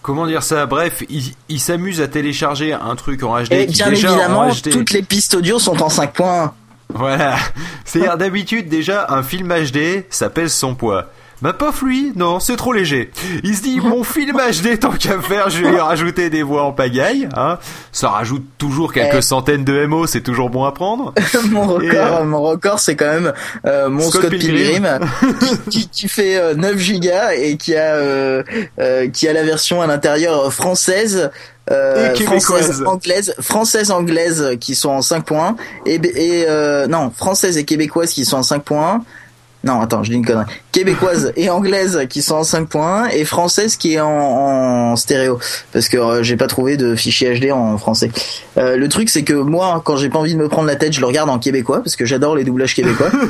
[0.02, 0.64] Comment dire ça?
[0.64, 4.40] Bref, il, il s'amuse à télécharger un truc en HD Et qui bien déjà évidemment,
[4.40, 4.70] en HD.
[4.70, 6.54] toutes les pistes audio sont en 5 points.
[6.88, 7.36] Voilà.
[7.84, 11.10] C'est-à-dire d'habitude déjà un film HD, ça pèse son poids.
[11.42, 13.10] Bah pof lui, non, c'est trop léger.
[13.44, 16.64] Il se dit mon film HD tant qu'à faire, je vais lui rajouter des voix
[16.64, 17.58] en pagaille, hein.
[17.92, 19.22] Ça rajoute toujours quelques Eh.
[19.22, 21.14] centaines de MO, c'est toujours bon à prendre.
[21.50, 23.32] mon record, Et, euh, mon record, c'est quand même
[23.66, 24.86] euh, mon Scott Scott, Pilgrim.
[25.70, 28.42] Qui, qui, fait euh, 9 gigas et qui a euh,
[28.78, 31.30] euh, qui a la version à l'intérieur française.
[31.70, 35.54] Euh, Et française, anglaise, française, anglaise qui sont en 5 points
[35.86, 39.04] et, et euh, non française et québécoise qui sont en 5 points.
[39.62, 40.46] Non, attends, je dis une connerie.
[40.72, 45.38] Québécoise et anglaise qui sont en 5 points et française qui est en, en stéréo
[45.72, 48.10] parce que euh, j'ai pas trouvé de fichier HD en français.
[48.56, 50.94] Euh, le truc c'est que moi quand j'ai pas envie de me prendre la tête,
[50.94, 53.10] je le regarde en québécois parce que j'adore les doublages québécois.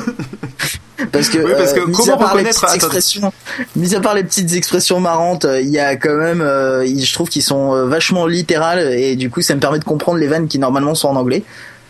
[1.12, 3.32] parce que, Oui, parce que euh, mis comment à part les petites expressions,
[3.76, 7.12] mis à part les petites expressions marrantes, euh, il y a quand même euh, je
[7.12, 10.28] trouve qu'ils sont euh, vachement littérales et du coup ça me permet de comprendre les
[10.28, 11.42] vannes qui normalement sont en anglais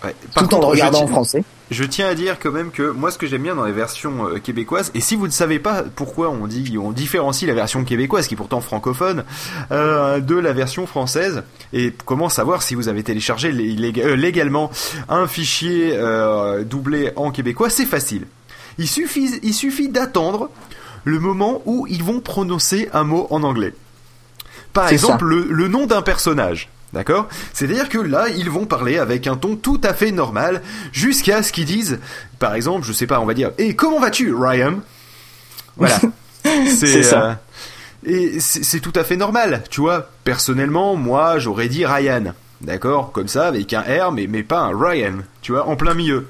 [0.05, 0.15] Ouais.
[0.35, 1.45] Par tout en le regardant tiens- en français.
[1.71, 4.27] Je tiens à dire quand même que moi ce que j'aime bien dans les versions
[4.29, 7.85] euh, québécoises et si vous ne savez pas pourquoi on dit on différencie la version
[7.85, 9.25] québécoise qui est pourtant francophone
[9.71, 14.71] euh, de la version française et comment savoir si vous avez téléchargé lég- euh, légalement
[15.09, 15.97] un fichier
[16.65, 17.71] doublé en québécois?
[17.71, 18.27] C'est facile.
[18.79, 20.49] Il suffit il suffit d'attendre
[21.05, 23.75] le moment où ils vont prononcer un mot en anglais.
[24.73, 26.69] Par exemple le, le nom d'un personnage.
[26.93, 27.29] D'accord?
[27.53, 30.61] C'est-à-dire que là, ils vont parler avec un ton tout à fait normal,
[30.93, 32.01] jusqu'à ce qu'ils disent,
[32.39, 34.81] par exemple, je sais pas, on va dire, et comment vas-tu, Ryan?
[35.77, 36.01] Voilà.
[36.67, 37.23] C'est ça.
[37.25, 37.35] euh,
[38.03, 40.09] et c'est tout à fait normal, tu vois.
[40.25, 42.33] Personnellement, moi, j'aurais dit Ryan.
[42.61, 45.95] D'accord Comme ça, avec un R, mais, mais pas un Ryan, tu vois, en plein
[45.95, 46.27] milieu.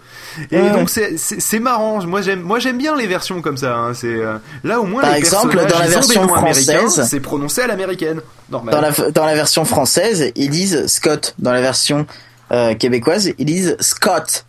[0.53, 0.71] Et Ouais.
[0.71, 2.05] donc, c'est- marrant.
[2.07, 3.75] Moi, j'aime moi j'aime bien les versions comme ça.
[3.77, 3.95] hein.
[3.95, 7.63] C'est euh, Là, au moins, Par les exemple, personnages, dans la version française- c'est prononcé
[7.63, 8.21] à l'américaine.
[8.49, 11.35] Dans la dans la version française, ils disent Scott.
[11.41, 12.07] Dans la version
[12.53, 14.45] euh, québécoise, ils disent Scott.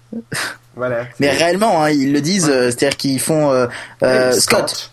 [0.76, 1.06] Voilà.
[1.20, 3.52] Mais réellement, hein, ils le disent, euh, c'est-à-dire qu'ils font
[4.04, 4.92] euh, Scott.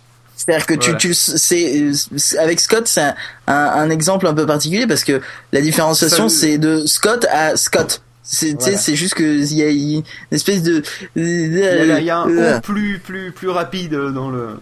[0.48, 0.98] C'est-à-dire que tu, Voilà.
[0.98, 3.14] tu, c'est, avec Scott, c'est un,
[3.48, 5.20] un, un exemple un peu particulier parce que
[5.52, 8.00] la différenciation, c'est de Scott à Scott.
[8.22, 8.78] C'est, Voilà.
[8.78, 10.82] c'est juste que il y a une espèce de.
[11.16, 14.58] Il y a, il y a un Euh, plus, plus, plus rapide dans le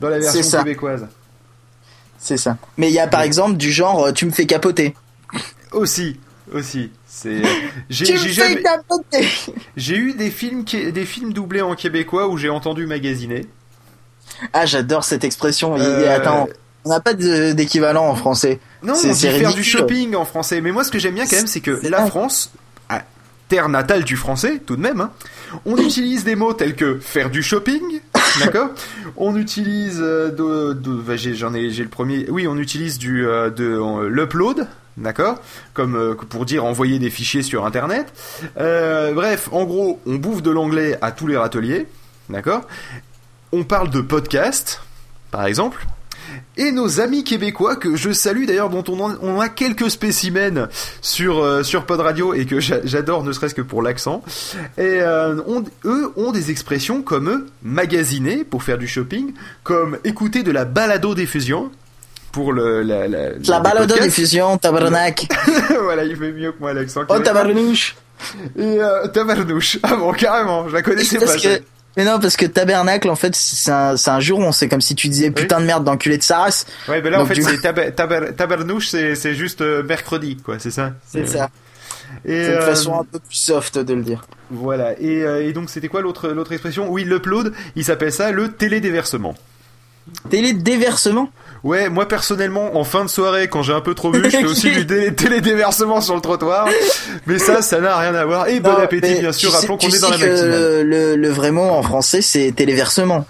[0.00, 0.58] dans la version ça.
[0.60, 1.06] québécoise.
[2.18, 2.56] C'est ça.
[2.78, 4.94] Mais il y a par exemple du genre, euh, tu me fais capoter.
[5.72, 6.18] Aussi,
[6.52, 6.90] aussi.
[7.06, 7.42] C'est
[7.90, 9.28] j'ai me j'ai fais jamais- capoter.
[9.76, 13.46] j'ai eu des films qui- des films doublés en québécois où j'ai entendu magasiner.
[14.52, 15.76] Ah, j'adore cette expression.
[15.78, 16.48] Euh, Attends,
[16.84, 18.60] on n'a pas d'équivalent en français.
[18.82, 20.60] Non, C'est- on dit c'est faire du shopping en français.
[20.60, 22.06] Mais moi, ce que j'aime bien quand même, c'est que la.
[22.06, 22.52] France,
[23.48, 25.10] terre natale du français, tout de même, hein,
[25.64, 27.80] on utilise des mots tels que faire du shopping,
[28.44, 28.68] d'accord
[29.16, 32.26] On utilise euh, de, de- bah, j'en ai, j'ai le premier.
[32.28, 34.66] Oui, on utilise du euh, de l'upload.
[34.98, 35.36] D'accord
[35.72, 38.12] Comme euh, pour dire envoyer des fichiers sur Internet.
[38.58, 41.86] Euh, bref, en gros, on bouffe de l'anglais à tous les râteliers.
[42.28, 42.62] D'accord
[43.52, 44.80] On parle de podcast,
[45.30, 45.86] par exemple.
[46.58, 50.68] Et nos amis québécois que je salue d'ailleurs, dont on, en- on a quelques spécimens
[51.00, 54.22] sur euh, sur Pod Radio et que j'a- j'adore, ne serait-ce que pour l'accent.
[54.76, 55.36] Et euh,
[55.86, 59.32] eux ont des expressions comme magasiner pour faire du shopping,
[59.62, 61.70] comme écouter de la balado diffusion
[62.32, 64.02] pour le la la, La podcasts.
[64.02, 65.26] diffusion, tabarnak.
[65.82, 67.02] voilà, il fait mieux que moi l'accent.
[67.08, 67.96] Oh, tabarnouche.
[68.58, 69.78] Et euh, tabarnouche.
[69.82, 71.36] Ah bon, carrément, je la connaissais pas.
[71.36, 71.62] que,
[71.96, 74.52] mais non, parce que tabernacle, en fait, c'est un, c'est un juron.
[74.52, 76.66] C'est comme si tu disais putain de merde d'enculé de sa race.
[76.88, 80.36] Ouais, mais là en fait du c'est taber, taber, tabernouche, c'est c'est juste euh, mercredi,
[80.36, 80.92] quoi, c'est ça?
[81.06, 81.50] C'est ça.
[82.24, 84.24] Et, C'est une euh, façon un peu plus soft de le dire.
[84.50, 84.98] Voilà.
[85.00, 86.88] Et, euh, et donc c'était quoi l'autre l'autre expression?
[86.88, 87.52] Oui, l'upload.
[87.76, 89.34] Il s'appelle ça le télédéversement.
[90.30, 91.30] Télédéversement
[91.64, 94.44] Ouais, moi personnellement, en fin de soirée, quand j'ai un peu trop bu, je fais
[94.44, 96.68] aussi du dé- télédéversement sur le trottoir.
[97.26, 98.46] Mais ça, ça n'a rien à voir.
[98.48, 99.50] Et bon appétit, bien sûr.
[99.52, 100.82] Rappelons qu'on est dans la matinale.
[100.86, 103.26] Le, le vrai mot en français, c'est téléversement.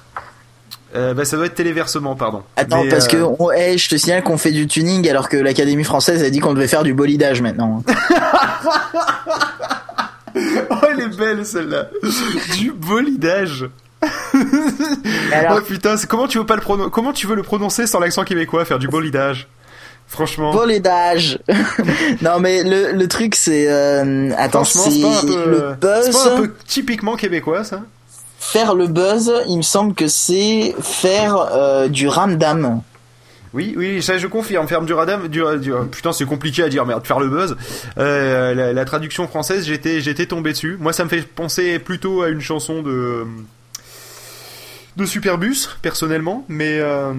[0.94, 2.42] Euh, bah, ça doit être téléversement, pardon.
[2.56, 5.28] Attends, Mais, parce euh, que on- hey, je te signale qu'on fait du tuning alors
[5.30, 7.82] que l'Académie française a dit qu'on devait faire du bolidage maintenant.
[10.70, 11.88] Oh, elle est belle celle-là.
[12.56, 13.66] Du bolidage.
[15.32, 18.00] Alors, oh putain, comment tu veux pas le pronon- comment tu veux le prononcer sans
[18.00, 19.48] l'accent québécois, faire du bolidage?
[20.06, 20.52] Franchement.
[20.52, 21.38] bolidage.
[22.22, 26.32] non mais le, le truc c'est euh, attends, c'est pas un peu, le c'est pas
[26.34, 27.82] un peu typiquement québécois, ça?
[28.40, 32.80] Faire le buzz, il me semble que c'est faire euh, du ramdam.
[33.52, 34.68] Oui, oui, ça je confirme.
[34.68, 37.56] Ferme du radam, du, du- putain, c'est compliqué à dire, merde, faire le buzz.
[37.98, 40.76] Euh, la, la traduction française, j'étais, j'étais tombé dessus.
[40.78, 43.26] Moi, ça me fait penser plutôt à une chanson de
[44.98, 47.12] de Superbus, personnellement, mais euh,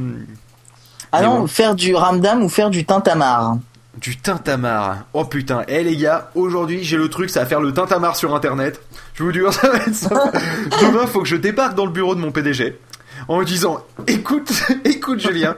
[1.12, 1.48] Ah Mais non, bon.
[1.48, 3.58] faire du ramdam ou faire du tintamarre.
[4.00, 5.06] du tintamarre.
[5.13, 8.36] Oh putain, eh les gars, aujourd'hui j'ai le truc, ça va faire le tintamarre sur
[8.36, 8.80] Internet.
[9.15, 10.32] Je vous jure, ça va être ça.
[10.82, 12.78] Demain, faut que je débarque dans le bureau de mon PDG.
[13.28, 14.50] En me disant, écoute,
[14.86, 15.58] écoute Julien,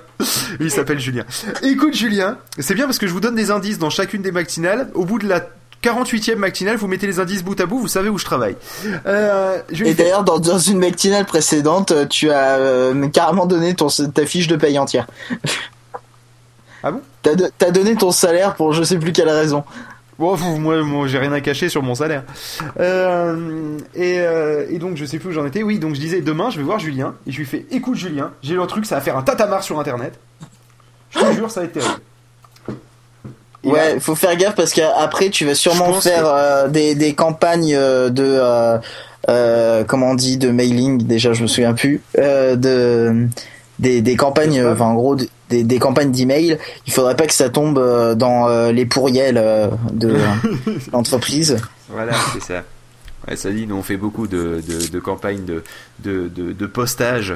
[0.60, 1.26] il s'appelle Julien.
[1.62, 4.90] Écoute Julien, c'est bien parce que je vous donne des indices dans chacune des matinales.
[4.96, 5.42] Au bout de la
[5.84, 8.56] 48e matinale, vous mettez les indices bout à bout, vous savez où je travaille.
[9.06, 13.88] Euh, je Et d'ailleurs, dans, dans une matinale précédente, tu as euh, carrément donné ton,
[13.88, 15.08] ta fiche de paye entière.
[16.84, 17.02] Ah bon?
[17.22, 19.63] T'as do- t'as donné ton salaire pour je sais plus quelle raison.
[20.17, 22.24] Bon, moi, moi j'ai rien à cacher sur mon salaire.
[22.80, 25.63] Euh, et, euh, et donc, je sais plus où j'en étais.
[25.63, 27.15] Oui, donc je disais, demain, je vais voir Julien.
[27.26, 29.80] Et je lui fais, écoute Julien, j'ai le truc, ça va faire un tatamar sur
[29.80, 30.20] Internet.
[31.10, 32.02] Je te jure, ça va être terrible.
[33.63, 37.76] Ouais, faut faire gaffe parce qu'après tu vas sûrement faire que- euh, des, des campagnes
[37.76, 38.39] euh, de
[39.30, 43.28] euh, comment on dit de mailing déjà je me souviens plus euh, de
[43.78, 47.34] des, des campagnes enfin en gros de- des, des campagnes d'email il faudrait pas que
[47.34, 47.78] ça tombe
[48.15, 49.36] dans les pourriels
[49.91, 50.15] de
[50.93, 51.58] l'entreprise
[51.89, 52.63] Voilà, c'est ça.
[53.28, 55.63] Ouais, ça dit, nous on fait beaucoup de, de, de campagnes de,
[56.04, 57.36] de, de, postage,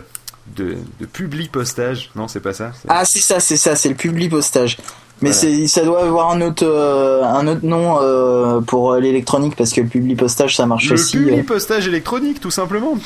[0.56, 2.10] de, de publi postage.
[2.16, 2.72] Non, c'est pas ça.
[2.88, 4.78] ah c'est ça c'est ça c'est le public postage
[5.22, 5.68] mais Voilà.
[5.68, 9.82] ça doit avoir un autre euh, un autre nom euh, pour euh, l'électronique parce que
[9.82, 12.98] le public postage ça marche le aussi publi euh, postage électronique, tout simplement.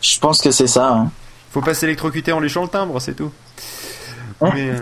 [0.00, 1.06] je pense que c'est ça ouais.
[1.52, 3.30] Faut pas s'électrocuter en léchant le timbre, c'est tout.
[4.42, 4.78] Hein Mais euh,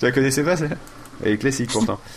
[0.00, 0.76] tu la connaissais pas, celle
[1.24, 1.98] Elle est classique pourtant.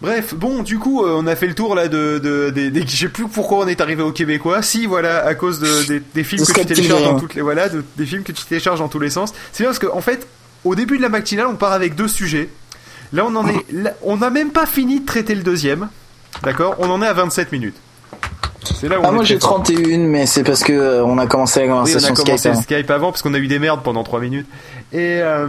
[0.00, 2.96] Bref, bon, du coup, euh, on a fait le tour là de, de, des- je
[2.96, 4.62] sais plus pourquoi on est arrivé au Québécois.
[4.62, 7.42] Si, voilà, à cause de, des, des films De que tu télécharges dans toutes les,
[7.42, 9.32] voilà, de- des films que tu télécharges dans tous les sens.
[9.52, 10.28] C'est bien parce que, en fait,
[10.64, 12.48] au début de la matinale, on part avec deux sujets.
[13.12, 13.64] Là, on en est,
[14.02, 15.88] on n'a même pas fini de traiter le deuxième.
[16.42, 16.76] D'accord?
[16.78, 17.76] On en est à 27 minutes.
[18.64, 19.62] C'est là où Ah on moi j'ai très fort.
[19.62, 22.36] 31 mais c'est parce que euh, on a commencé la Oui, on conversation a commencé
[22.38, 22.50] Skype.
[22.52, 22.62] avant.
[22.62, 24.46] Skype avant parce qu'on a eu des merdes pendant 3 minutes.
[24.92, 25.46] Et, euh,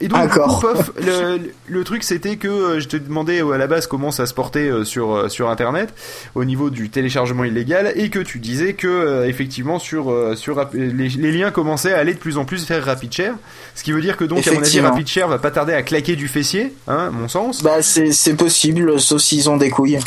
[0.00, 0.66] et donc, du coup,
[1.04, 4.26] le, le truc c'était que euh, je te demandais euh, à la base comment ça
[4.26, 5.92] se portait euh, sur, sur internet
[6.34, 11.32] au niveau du téléchargement illégal et que tu disais que effectivement sur, sur les, les
[11.32, 13.34] liens commençaient à aller de plus en plus vers RapidShare.
[13.74, 14.80] Ce qui veut dire que donc à mon avis.
[14.80, 17.62] RapidShare va pas tarder à claquer du fessier, hein, à mon sens.
[17.62, 19.98] Bah c'est c'est possible sauf s'ils ont des couilles.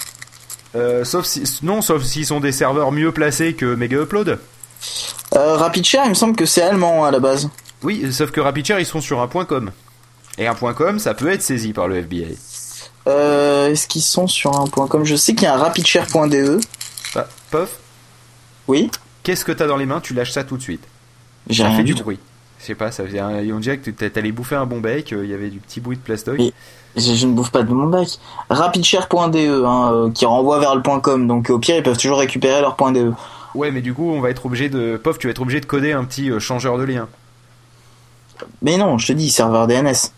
[0.76, 4.40] Euh, sauf si, non, sauf s'ils sont des serveurs mieux placés que Mega Upload.
[5.36, 7.50] Euh, RapidShare il me semble que c'est allemand à la base.
[7.84, 9.72] Oui, sauf que RapidShare ils sont sur un point .com.
[10.38, 12.38] Et un point .com, ça peut être saisi par le FBI.
[13.08, 15.04] Euh, Est-ce qu'ils sont sur un point com?
[15.06, 16.60] Je sais qu'il y a un rapidshare.de.
[17.16, 17.78] Ah, Pof,
[18.68, 18.92] Oui.
[19.24, 20.00] qu'est-ce que t'as dans les mains?
[20.00, 20.84] Tu lâches ça tout de suite.
[21.50, 22.20] J'ai fait du bruit.
[22.60, 23.40] Je sais pas, ça faisait un...
[23.54, 25.96] on dirait que t'allais bouffer un bon bec, euh, il y avait du petit bruit
[25.98, 26.36] de plastoc.
[26.38, 26.54] Oui.
[26.96, 28.08] Je, je ne bouffe pas de mon bac.
[28.50, 31.28] Rapidshare.de hein, euh, qui renvoie vers le point com.
[31.28, 33.12] Donc au pire ils peuvent toujours récupérer leur point .de.
[33.56, 34.98] Ouais, mais du coup, on va être obligé de.
[34.98, 37.08] Pof, tu vas être obligé de coder un petit euh, changeur de lien.
[38.62, 40.12] Mais non, je te dis serveur DNS.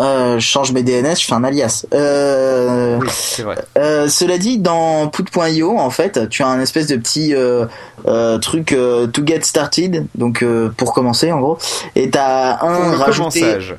[0.00, 1.86] Euh, je change mes DNS, je fais un alias.
[1.94, 3.56] Euh, Oui, c'est vrai.
[3.78, 7.32] Euh, cela dit, dans Put.io, en fait, tu as un espèce de petit
[8.40, 8.76] truc
[9.12, 10.44] to get started, donc
[10.76, 11.58] pour commencer en gros,
[11.94, 13.76] et t'as Pour un le.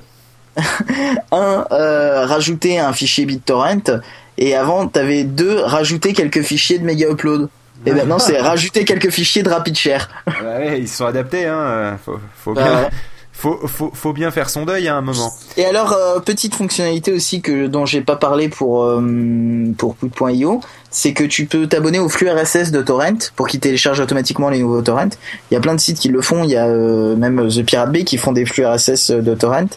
[1.31, 4.01] Un euh, rajouter un fichier BitTorrent,
[4.37, 7.49] et avant t'avais deux rajouter quelques fichiers de Mega Upload.
[7.85, 10.09] Et maintenant c'est rajouter quelques fichiers de RapidShare.
[10.27, 11.97] Ouais, ouais, ils se sont adaptés, hein.
[12.03, 12.89] Faut, Bah ouais.
[13.37, 15.29] Faut, faut, faut bien faire son deuil à un moment.
[15.57, 19.01] Et alors euh, petite fonctionnalité aussi que dont j'ai pas parlé pour euh,
[19.77, 23.99] pour Put.io, c'est que tu peux t'abonner au flux RSS de torrent pour qu'il télécharge
[23.99, 25.09] automatiquement les nouveaux torrents.
[25.51, 27.65] Il y a plein de sites qui le font, il y a euh, même The
[27.65, 29.67] Pirate Bay qui font des flux RSS de torrent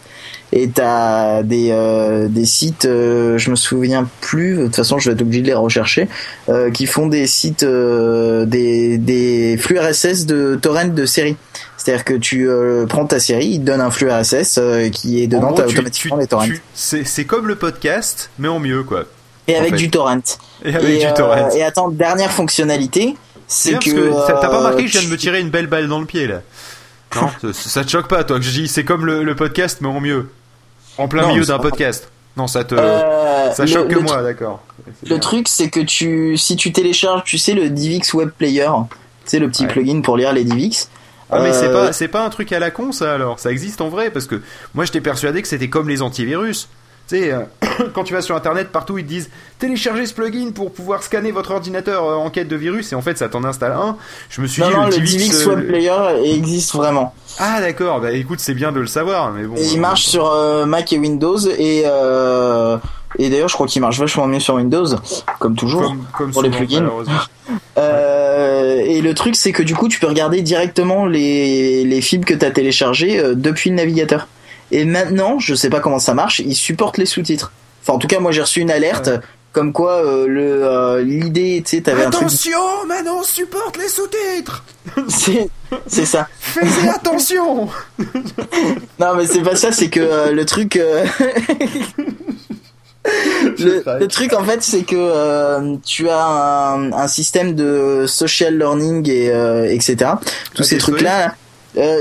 [0.53, 4.57] et t'as des euh, des sites, euh, je me souviens plus.
[4.57, 6.09] De toute façon, je vais être obligé de les rechercher,
[6.49, 11.37] euh, qui font des sites, euh, des des flux RSS de torrent de séries.
[11.77, 12.49] C'est-à-dire que tu
[12.89, 14.59] prends ta série, il te donne un flux RSS
[14.93, 16.47] qui est dedans, gros, tu- automatiquement tu- les torrents.
[16.75, 19.05] C'est c'est comme le podcast, mais en mieux, quoi.
[19.47, 19.77] Et avec fait.
[19.77, 20.19] du torrent.
[20.65, 21.51] Et avec et, du torrent.
[21.55, 25.17] et attends, dernière fonctionnalité, c'est que, que t'as pas remarqué que je viens de me
[25.17, 26.43] tirer une belle balle dans le pied là
[27.17, 29.79] Non, ça, ça te choque pas toi que je dis c'est comme le, le podcast
[29.81, 30.29] mais en mieux.
[30.99, 32.09] En plein Non, milieu d'un podcast.
[32.37, 34.61] Non, ça te Euh, ça le- choque que le moi, d'accord.
[35.03, 35.19] Le bien.
[35.19, 38.69] truc, c'est que tu, si tu télécharges, tu sais, le DivX Web Player,
[39.25, 39.69] tu sais, le petit Ouais.
[39.73, 40.89] plugin pour lire les DivX.
[41.31, 43.51] Ah mais c'est Euh, pas c'est pas un truc à la con ça alors, ça
[43.53, 44.41] existe en vrai parce que
[44.75, 46.69] moi j'étais persuadé que c'était comme les antivirus.
[47.09, 47.41] Tu sais, euh,
[47.95, 51.33] quand tu vas sur internet, partout ils te disent téléchargez ce plugin pour pouvoir scanner
[51.33, 53.97] votre ordinateur euh, en quête de virus et en fait ça t'en installe un.
[54.29, 57.15] Je me suis Non, dit non, le le DivX, euh, Web Player existe vraiment.
[57.39, 59.57] Ah d'accord, bah écoute c'est bien de le savoir mais bon.
[59.57, 62.77] Et il marche sur euh, Mac et Windows et euh,
[63.19, 64.85] et d'ailleurs, je crois qu'il marche vachement mieux sur Windows,
[65.39, 65.81] comme toujours.
[65.83, 66.89] comme, comme pour les plugins.
[67.79, 72.25] Euh, et le truc, c'est que du coup, tu peux regarder directement les, les films
[72.25, 74.27] que tu as téléchargés depuis le navigateur.
[74.71, 77.53] Et maintenant, je sais pas comment ça marche, ils supportent les sous-titres.
[77.83, 79.11] Enfin, en tout cas, moi, j'ai reçu une alerte
[79.53, 82.25] comme quoi euh, le euh, l'idée, tu sais, t'avais un truc.
[82.29, 84.63] Attention, Manon supporte les sous-titres.
[85.09, 85.49] C'est
[85.87, 86.29] c'est ça.
[86.39, 87.69] Faites attention.
[88.99, 90.77] Non, mais c'est pas ça, c'est que euh, le truc.
[90.77, 91.05] euh,
[93.59, 98.59] le, le truc en fait c'est que euh, tu as un, un système de social
[98.59, 100.13] learning et euh, etc
[100.55, 101.35] tous Ah, ces trucs là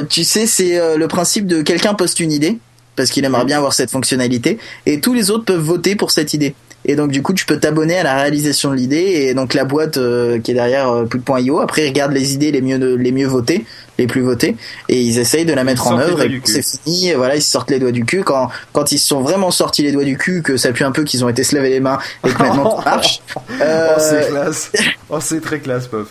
[0.10, 2.58] tu sais c'est euh, le principe de quelqu'un poste une idée
[2.96, 6.34] parce qu'il aimerait bien avoir cette fonctionnalité et tous les autres peuvent voter pour cette
[6.34, 9.54] idée et donc du coup tu peux t'abonner à la réalisation de l'idée et donc
[9.54, 12.96] la boîte euh, qui est derrière euh, Put.io après ils regardent les idées les mieux
[12.96, 13.66] les mieux votées
[14.00, 14.56] les plus votées
[14.90, 17.52] et ils essayent de la mettre en œuvre et c'est fini et voilà ils se
[17.52, 20.18] sortent les doigts du cul quand quand ils se sont vraiment sortis les doigts du
[20.18, 22.42] cul que ça pue un peu qu'ils ont été se laver les mains et que
[22.42, 23.22] maintenant tout marche
[23.62, 24.72] euh, Oh c'est classe.
[25.10, 26.08] Oh c'est très classe, pof.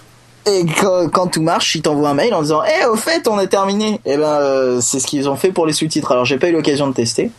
[0.47, 3.39] Et quand, quand tout marche ils t'envoient un mail en disant eh au fait on
[3.41, 6.39] est terminé et ben euh, c'est ce qu'ils ont fait pour les sous-titres alors j'ai
[6.39, 7.31] pas eu l'occasion de tester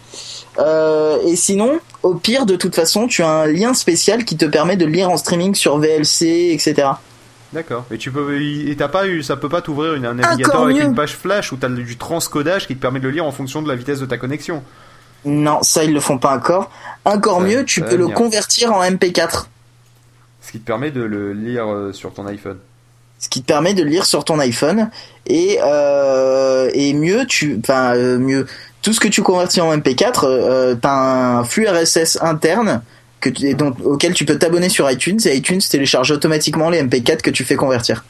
[0.60, 4.46] euh, et sinon au pire de toute façon tu as un lien spécial qui te
[4.46, 6.90] permet de lire en streaming sur VLC etc
[7.54, 7.86] D'accord.
[7.92, 10.76] Et tu peux, et t'as pas eu, ça peut pas t'ouvrir un navigateur Encore avec
[10.76, 10.84] mieux.
[10.84, 13.62] une page flash où t'as du transcodage qui te permet de le lire en fonction
[13.62, 14.62] de la vitesse de ta connexion.
[15.24, 16.70] non ça ils le font pas encore
[17.06, 19.46] encore Ça- mieux tu peux le convertir en MP4
[20.42, 22.58] Ce qui te permet de le lire euh, sur ton iPhone.
[23.20, 24.90] Ce qui te permet de le lire sur ton iPhone.
[25.26, 28.48] Et euh, et mieux tu enfin euh, mieux
[28.82, 32.82] tout ce que tu convertis en MP4 euh, t'as un flux RSS interne
[33.20, 36.82] que tu, et donc, auquel tu peux t'abonner sur iTunes et iTunes télécharge automatiquement les
[36.82, 38.06] MP4 que tu fais convertir.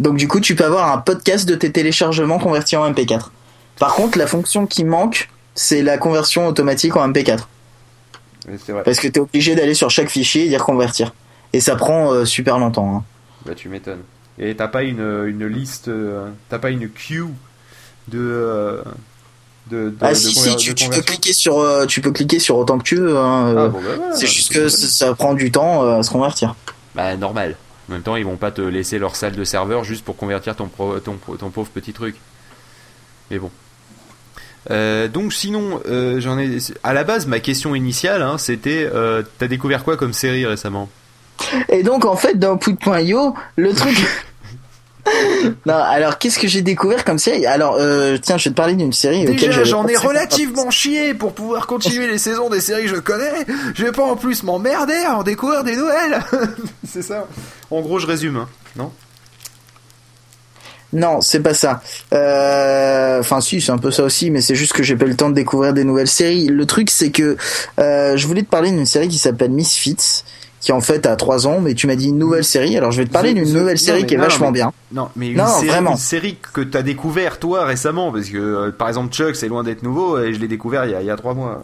[0.00, 3.26] Donc du coup tu peux avoir un podcast de tes téléchargements convertis en MP4
[3.78, 7.40] par contre la fonction qui manque c'est la conversion automatique en MP4
[8.48, 8.82] Ouais, C'est vrai.
[8.82, 11.12] parce que t'es obligé d'aller sur chaque fichier et dire convertir
[11.52, 13.04] et ça prend euh, super longtemps hein.
[13.46, 14.02] Bah tu m'étonnes.
[14.38, 17.26] Et t'as pas une, une liste, euh, t'as pas une queue
[18.08, 18.82] de, euh,
[19.70, 22.56] de, de Ah de si si tu, peux cliquer sur euh, tu peux cliquer sur
[22.56, 25.34] autant que tu veux hein, Ah euh, bon bah c'est juste que ça, ça prend
[25.34, 26.54] du temps euh, à se convertir.
[26.94, 27.56] Bah normal.
[27.88, 30.54] En même temps, ils vont pas te laisser leur salle de serveur juste pour convertir
[30.54, 31.16] ton, pro- ton,
[31.50, 32.14] pauvre petit truc.
[33.30, 33.50] Mais bon.
[34.70, 36.58] Euh, donc sinon, euh, j'en ai.
[36.84, 40.88] À la base, ma question initiale, hein, c'était, euh, t'as découvert quoi comme série récemment?
[41.68, 43.96] Et donc en fait dans Put.io le truc
[45.66, 47.46] Non, alors qu'est-ce que j'ai découvert comme série?
[47.46, 50.70] Alors euh, tiens, je vais te parler d'une série Déjà, j'en ai absolument pas relativement
[50.70, 53.46] chié pour pouvoir continuer les saisons des séries que je connais.
[53.74, 56.20] Je vais pas en plus m'emmerder à en découvrir des nouvelles.
[56.88, 57.26] C'est ça.
[57.70, 58.92] En gros, je résume, hein, non?
[60.92, 61.82] Non, c'est pas ça.
[62.12, 65.10] Euh, Enfin, si, c'est un peu ça aussi, mais c'est juste que j'ai pas eu
[65.10, 66.46] le temps de découvrir des nouvelles séries.
[66.46, 67.36] Le truc, c'est que
[67.78, 70.24] euh, je voulais te parler d'une série qui s'appelle Misfits,
[70.60, 72.76] qui en fait a trois ans, mais tu m'as dit une nouvelle série.
[72.76, 74.72] Alors, je vais te parler d'une nouvelle série qui est non, vachement mais- bien.
[74.92, 75.92] Non, mais une, Non, série, vraiment.
[75.92, 79.64] une série que t'as découvert toi récemment, parce que euh, par exemple Chuck, c'est loin
[79.64, 81.62] d'être nouveau et je l'ai découvert il y a, il y a trois mois.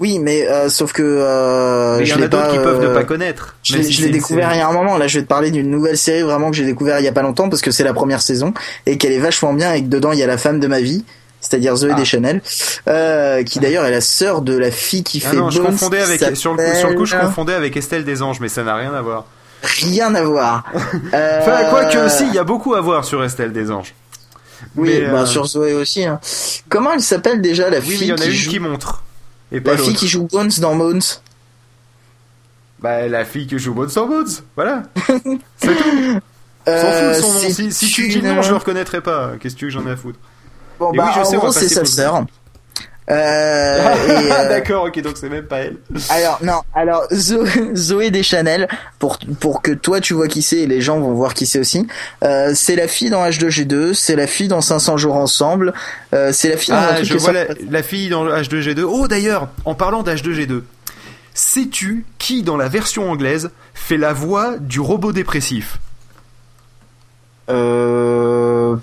[0.00, 2.92] Oui, mais euh, sauf que euh, mais il y en a d'autres qui peuvent ne
[2.92, 3.54] pas connaître.
[3.62, 4.98] Je l'ai si découvert il y a un moment.
[4.98, 7.12] Là, je vais te parler d'une nouvelle série vraiment que j'ai découvert il y a
[7.12, 8.52] pas longtemps parce que c'est la première saison
[8.86, 10.80] et qu'elle est vachement bien et que dedans il y a la femme de ma
[10.80, 11.04] vie,
[11.48, 11.98] c'est-à-dire Zoé Ah.
[11.98, 12.40] Deschanel,
[12.88, 15.72] euh, qui d'ailleurs est la sœur de la fille qui Ah fait non, je Bones,
[15.72, 18.48] confondais avec sur le, coup, sur le coup, je confondais avec Estelle des Anges, mais
[18.48, 19.26] ça n'a rien à voir.
[19.62, 20.64] Rien à voir.
[21.14, 23.94] Euh, Enfin, quoi que si, il y a beaucoup à voir sur Estelle des Anges.
[24.76, 26.04] Oui, Mais, bah, euh, sur Zoé aussi.
[26.04, 26.18] hein.
[26.68, 28.58] Comment elle s'appelle déjà la Oui, fille il y en a qui une joue qui
[28.60, 29.02] montre.
[29.52, 31.02] Et pas la fille qui joue Bones dans Bones
[32.80, 34.28] Bah, la fille qui joue Bones sans Bones.
[34.56, 34.82] Voilà.
[35.56, 36.18] C'est tout.
[36.66, 37.54] Euh, S'en fout de son nom.
[37.54, 39.32] Si, si tu dis nom, je le reconnaîtrai pas.
[39.40, 40.18] Qu'est-ce que j'en ai à foutre?
[40.92, 42.24] Bon, bah, oui, je en sais, gros, c'est sa sœur.
[43.10, 45.76] Euh, et, Ah, euh, D'accord, ok, donc c'est même pas elle.
[46.08, 48.66] alors non, alors Zo- Zoé Deschanel,
[48.98, 51.58] pour pour que toi tu vois qui c'est et les gens vont voir qui c'est
[51.58, 51.86] aussi.
[52.22, 55.74] Euh, c'est la fille dans H2G2, c'est la fille dans 500 jours ensemble,
[56.14, 58.84] euh, c'est la fille dans Ah, je vois la, la fille dans le H2G2.
[58.88, 60.62] Oh, d'ailleurs, en parlant d'H2G2,
[61.34, 65.76] sais-tu qui, dans la version anglaise, fait la voix du robot dépressif?
[67.50, 68.76] Euh...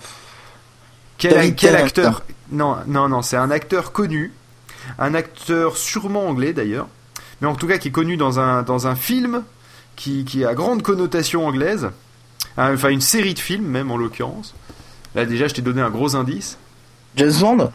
[1.22, 1.78] Quel, Tennant.
[1.78, 4.34] acteur Non, non, non, c'est un acteur connu,
[4.98, 6.88] un acteur sûrement anglais d'ailleurs,
[7.42, 9.44] mais en tout cas qui est connu dans un, dans un film
[9.96, 11.90] qui, qui a grande connotation anglaise,
[12.58, 14.56] enfin une série de films même en l'occurrence.
[15.14, 16.58] Là déjà je t'ai donné un gros indice.
[17.18, 17.72] James Bond?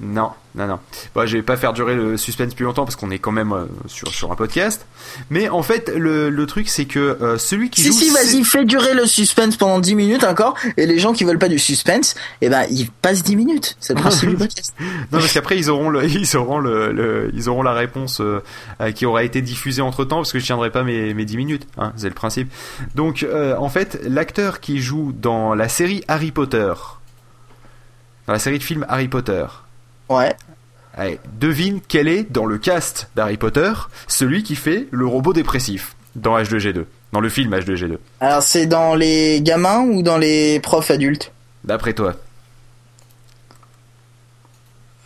[0.00, 0.78] Non, non, non.
[1.14, 3.52] Bon, je vais pas faire durer le suspense plus longtemps parce qu'on est quand même
[3.52, 4.86] euh, sur, sur un podcast.
[5.30, 7.94] Mais en fait, le, le truc, c'est que euh, celui qui Si joue.
[7.94, 11.38] si, vas-y, fais durer le suspense pendant 10 minutes encore et les gens qui veulent
[11.38, 14.74] pas du suspense, eh ben ils passent 10 minutes, c'est le principe du podcast.
[14.80, 18.42] Non, parce qu'après, ils auront, le, ils auront, le, le- ils auront la réponse euh,
[18.80, 21.36] euh, qui aura été diffusée entre temps parce que je tiendrai pas mes, mes 10
[21.36, 21.66] minutes.
[21.78, 22.50] Hein, c'est le principe.
[22.94, 26.72] Donc, euh, en fait, l'acteur qui joue dans la série Harry Potter,
[28.30, 29.44] dans la série de films Harry Potter,
[30.08, 30.36] Ouais.
[30.96, 33.72] Allez, devine quel est, dans le cast d'Harry Potter,
[34.06, 38.94] celui qui fait le robot dépressif dans H2G2, dans le film H2G2, Alors c'est dans
[38.94, 41.32] les gamins ou dans les profs adultes?
[41.64, 42.14] D'après toi.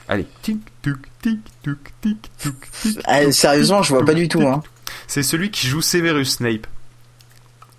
[0.06, 1.38] Allez, tic, tic, tuc,
[2.02, 2.98] tic, tuc, tic.
[3.06, 4.42] Ah, Sérieusement, je vois pas du tout.
[4.42, 4.62] Hein.
[5.06, 6.66] C'est celui qui joue Severus Snape.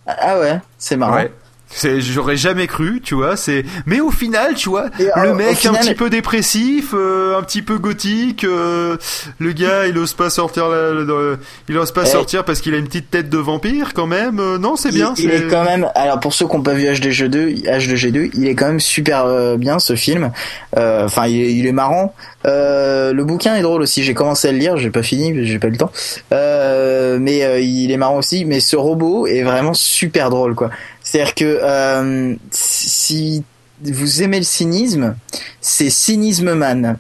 [0.08, 1.18] Ah ouais, c'est marrant.
[1.18, 1.32] Ouais.
[1.78, 3.36] C'est, j'aurais jamais cru, tu vois.
[3.36, 7.38] C'est, mais au final, tu vois, Et, le mec final- un petit peu dépressif, euh,
[7.38, 8.46] un petit peu gothique.
[8.46, 8.96] euh,
[9.40, 11.36] le gars, il ose pas sortir, la-
[11.68, 12.10] il ose pas Eh.
[12.10, 14.40] sortir parce qu'il a une petite tête de vampire quand même.
[14.40, 15.14] euh, non, c'est bien.
[15.18, 15.88] Il, il c'est- est quand même.
[15.96, 19.58] Alors pour ceux qui n'ont pas vu HD2, H2G2, il est quand même super euh,
[19.58, 20.32] bien ce film.
[20.78, 22.16] Euh, Enfin, il, est- il est marrant.
[22.46, 24.04] Euh, le bouquin est drôle aussi.
[24.04, 25.92] J'ai commencé à le lire, j'ai pas fini, j'ai pas eu le temps.
[26.34, 28.46] Euh, mais euh, il est marrant aussi.
[28.46, 30.70] Mais ce robot est vraiment super drôle, quoi.
[31.06, 33.44] C'est-à-dire que euh, si
[33.82, 35.16] vous aimez le cynisme,
[35.62, 36.98] c'est Cynisme Man.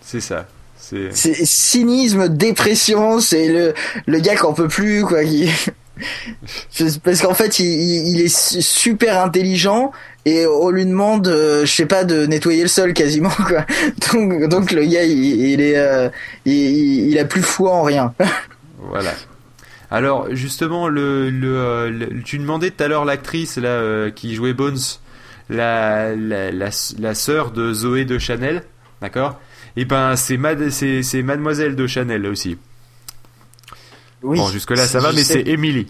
[0.00, 0.48] C'est ça.
[0.78, 1.12] C'est.
[1.46, 3.74] Cynisme, dépression, c'est le
[4.06, 5.22] le gars qu'on peut plus quoi.
[5.24, 5.48] Qui...
[7.04, 7.66] Parce qu'en fait, il,
[8.08, 9.92] il- est su- super intelligent
[10.24, 13.66] et on lui demande, euh, je sais pas, de nettoyer le sol quasiment quoi.
[14.12, 16.08] Donc donc le gars, il, il est, euh,
[16.46, 18.14] il a plus foi en rien.
[18.88, 19.12] Voilà.
[19.92, 24.34] Alors justement, le, le, euh, le- tu demandais tout à l'heure l'actrice là euh, qui
[24.34, 24.78] jouait Bones,
[25.50, 28.62] la la, la la sœur de Zoé de Chanel,
[29.02, 29.38] d'accord?
[29.76, 32.56] Et ben c'est Mad, c'est c'est Mademoiselle de Chanel aussi.
[34.22, 34.38] Oui.
[34.38, 35.86] Bon jusque là ça va, mais c'est Emily.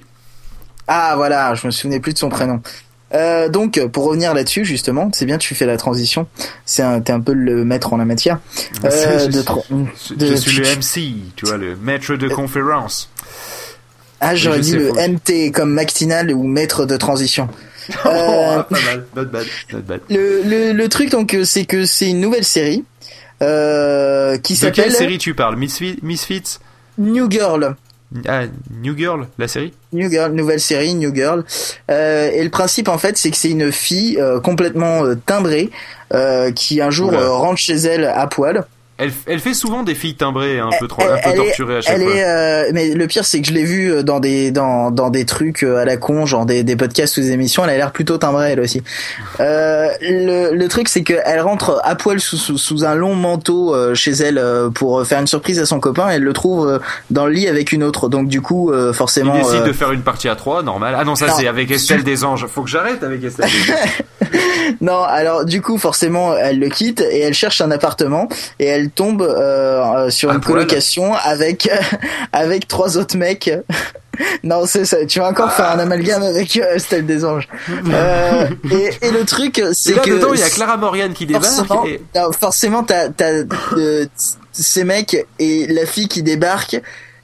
[0.88, 2.60] Ah voilà, je me souvenais plus de son prénom.
[3.14, 6.26] Euh, donc pour revenir là-dessus justement, c'est bien tu fais la transition.
[6.64, 8.38] C'est un, t'es un peu le maître en la matière.
[8.84, 9.42] Euh, de
[10.10, 13.10] je, de- suis le MC, tu vois, le maître de conférence.
[14.24, 17.48] Ah j'aurais dit le MT comme Mactinal ou maître de transition.
[18.04, 20.00] Oh, Euh, pas mal, not bad, not bad.
[20.08, 22.84] Le, le, le truc donc euh, c'est que c'est une nouvelle série
[23.42, 25.56] euh, qui De quelle s'appelle série tu parles?
[25.56, 26.58] Misfit, Misfits?
[26.98, 27.74] New Girl.
[28.28, 28.42] Ah,
[28.82, 29.72] New Girl, la série?
[29.92, 31.44] New Girl, nouvelle série New Girl.
[31.90, 35.70] Euh, et le principe en fait c'est que c'est une fille euh, complètement euh, timbrée
[36.14, 38.64] euh, qui un jour euh, rentre chez elle à poil.
[38.98, 41.76] Elle, elle fait souvent des filles timbrées, un peu, trop, Elle- un peu est- torturées
[41.78, 42.14] à chaque Elle fois.
[42.14, 45.10] est, euh, mais le pire c'est que je l'ai vue euh, dans des dans dans
[45.10, 47.64] des trucs euh, à la con, genre des, des podcasts ou des émissions.
[47.64, 48.82] Elle a l'air plutôt timbrée elle aussi.
[49.40, 53.74] Euh, le, le truc c'est qu'elle rentre à poil sous, sous sous un long manteau
[53.94, 54.40] chez elle
[54.74, 56.08] pour faire une surprise à son copain.
[56.10, 56.80] Elle le trouve
[57.10, 58.08] dans le lit avec une autre.
[58.08, 59.34] Donc du coup euh, Il forcément.
[59.36, 60.94] décide euh, de faire une partie à trois, normal.
[60.98, 62.46] Ah non, ça c'est avec Estelle des Anges.
[62.46, 64.02] Faut que j'arrête avec Estelle des Anges.
[64.80, 68.28] Non, alors du coup forcément elle le quitte et elle cherche un appartement
[68.58, 71.68] et elle tombe euh, euh, sur une colocation avec
[72.32, 73.50] avec trois autres mecs.
[74.44, 75.04] non, c'est ça.
[75.06, 77.48] Tu vas encore faire un amalgame avec euh, des Anges.
[77.92, 81.44] Euh, et, et le truc c'est que dedans, il y a Clara Morgan qui débarque.
[81.44, 82.00] forcément, Et...
[82.14, 83.42] non, forcément t'as t'as
[84.52, 86.80] ces mecs et la fille qui débarque.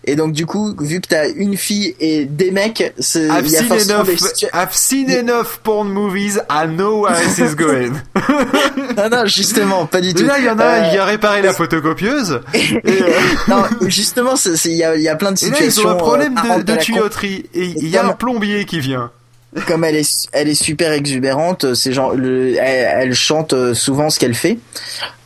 [0.09, 3.73] Et donc du coup, vu que t'as une fille et des mecs, c'est- I've seen,
[3.91, 4.09] enough,
[4.55, 7.93] I've seen enough porn movies, I know where this is going.
[8.97, 10.25] Non, non, justement, pas du tout.
[10.25, 12.41] là, il y en a Euh, il a réparé la photocopieuse.
[12.55, 13.11] Et, euh,
[13.49, 14.35] non, justement,
[14.65, 15.83] il y a, il y a plein de et là, situations.
[15.83, 17.45] ils ont un problème euh, de, marrantes de tuyauterie.
[17.55, 19.11] Et il y a un plombier qui vient.
[19.67, 24.11] Comme elle est, elle est super exubérante, c'est genre, le, elle, elle chante euh, souvent
[24.11, 24.59] ce qu'elle fait.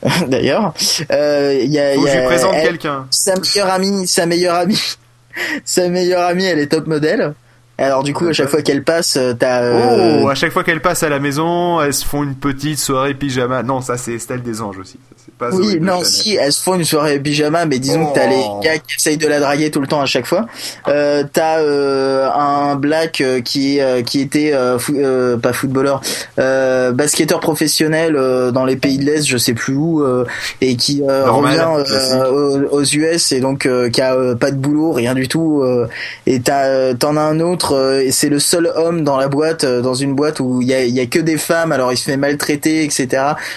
[0.29, 0.75] D'ailleurs,
[1.13, 3.07] euh, il y a, Faut que y je a- présente quelqu'un.
[3.11, 4.97] sa meilleure amie, sa meilleure amie,
[5.65, 7.35] sa meilleure amie, elle est top modèle.
[7.79, 9.63] Alors du coup, à chaque fois qu'elle passe, euh, t'as.
[9.63, 12.79] euh, Oh, à chaque fois qu'elle passe à la maison, elles se font une petite
[12.79, 13.63] soirée pyjama.
[13.63, 14.99] Non, ça c'est Estelle des Anges aussi.
[15.39, 16.07] Pas Oui, non, Chanel.
[16.07, 18.61] si, elles se font une soirée pyjama, mais disons que t'as les Oh.
[18.63, 20.47] gars qui essayent de la draguer tout le temps à chaque fois.
[20.89, 26.01] Euh, t'as euh, un black euh, qui euh, qui était euh, fou- euh, pas footballeur,
[26.39, 30.25] euh, basketteur professionnel euh, dans les pays de l'Est, je sais plus où, euh,
[30.61, 34.57] et qui euh, Normal, revient euh, aux, US et donc euh, qui a pas de
[34.57, 35.63] boulot, rien du tout.
[35.63, 35.89] euh,
[36.27, 39.65] et t'as t'en as un autre, euh, et c'est le seul homme dans la boîte,
[39.65, 41.97] euh, dans une boîte où il y a, y a que des femmes, alors il
[41.97, 43.09] se fait maltraiter, etc.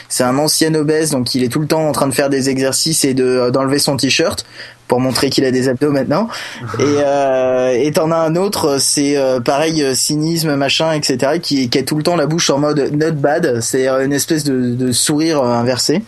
[0.09, 2.49] C'est un ancien obèse, donc il est tout le temps en train de faire des
[2.49, 4.45] exercices et de euh, d'enlever son t-shirt
[4.88, 6.28] pour montrer qu'il a des abdos maintenant.
[6.80, 11.39] Et euh, et t'en as un autre, c'est euh, pareil euh, cynisme machin, etc.
[11.41, 13.61] Qui, qui a tout le temps la bouche en mode not bad.
[13.61, 16.03] C'est une espèce de, de sourire inversé.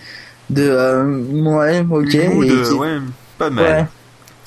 [0.50, 1.04] De euh,
[1.42, 2.16] ouais ok.
[2.16, 2.98] Et qui- ouais,
[3.38, 3.66] pas mal.
[3.66, 3.86] ouais.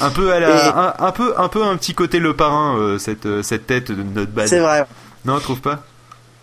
[0.03, 2.97] Un peu à la, Et- un, un peu, un peu un petit côté le parrain,
[2.99, 4.47] cette, cette tête de notre bad.
[4.49, 4.87] C'est vrai.
[5.27, 5.83] Non, trouve pas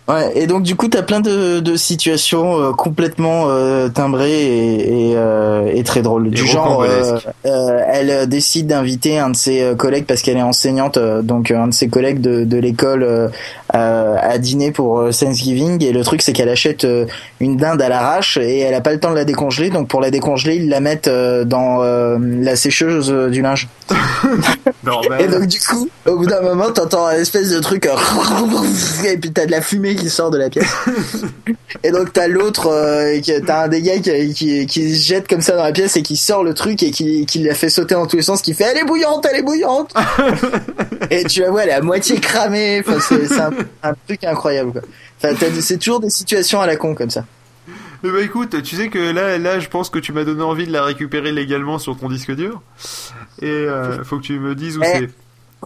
[0.08, 5.10] Ouais, et donc du coup t'as plein de, de situations euh, complètement euh, timbrées et,
[5.10, 6.28] et, euh, et très drôles.
[6.28, 10.38] Et Du genre, euh, euh, elle euh, décide d'inviter un de ses collègues parce qu'elle
[10.38, 13.28] est enseignante, donc un de ses collègues de, de l'école euh,
[13.68, 15.84] à, dîner pour Thanksgiving.
[15.84, 16.86] Et le truc c'est qu'elle achète
[17.40, 20.00] une dinde à l'arrache et elle a pas le temps de la décongeler, donc pour
[20.00, 23.68] la décongeler ils la mettent euh, dans euh, la sécheuse du linge.
[25.20, 27.94] Et donc du coup, au bout d'un moment, t'entends un espèce de truc euh,
[29.06, 30.66] et puis t'as de la fumée qui sort de la pièce.
[31.82, 35.40] Et donc t'as l'autre, euh, t'as un des gars qui, qui, qui se jette comme
[35.40, 37.94] ça dans la pièce et qui sort le truc et qui, qui la fait sauter
[37.94, 39.94] dans tous les sens, qui fait elle est bouillante, elle est bouillante.
[41.10, 42.82] et tu la vois, elle est à moitié cramée.
[42.86, 43.50] Enfin, c'est un,
[43.82, 44.72] un truc incroyable.
[44.72, 44.82] Quoi.
[45.22, 47.24] Enfin, c'est toujours des situations à la con comme ça.
[48.02, 50.72] Ben écoute, tu sais que là, là, je pense que tu m'as donné envie de
[50.72, 52.62] la récupérer légalement sur ton disque dur.
[53.42, 55.10] Et euh, faut que tu me dises où Eh, c'est.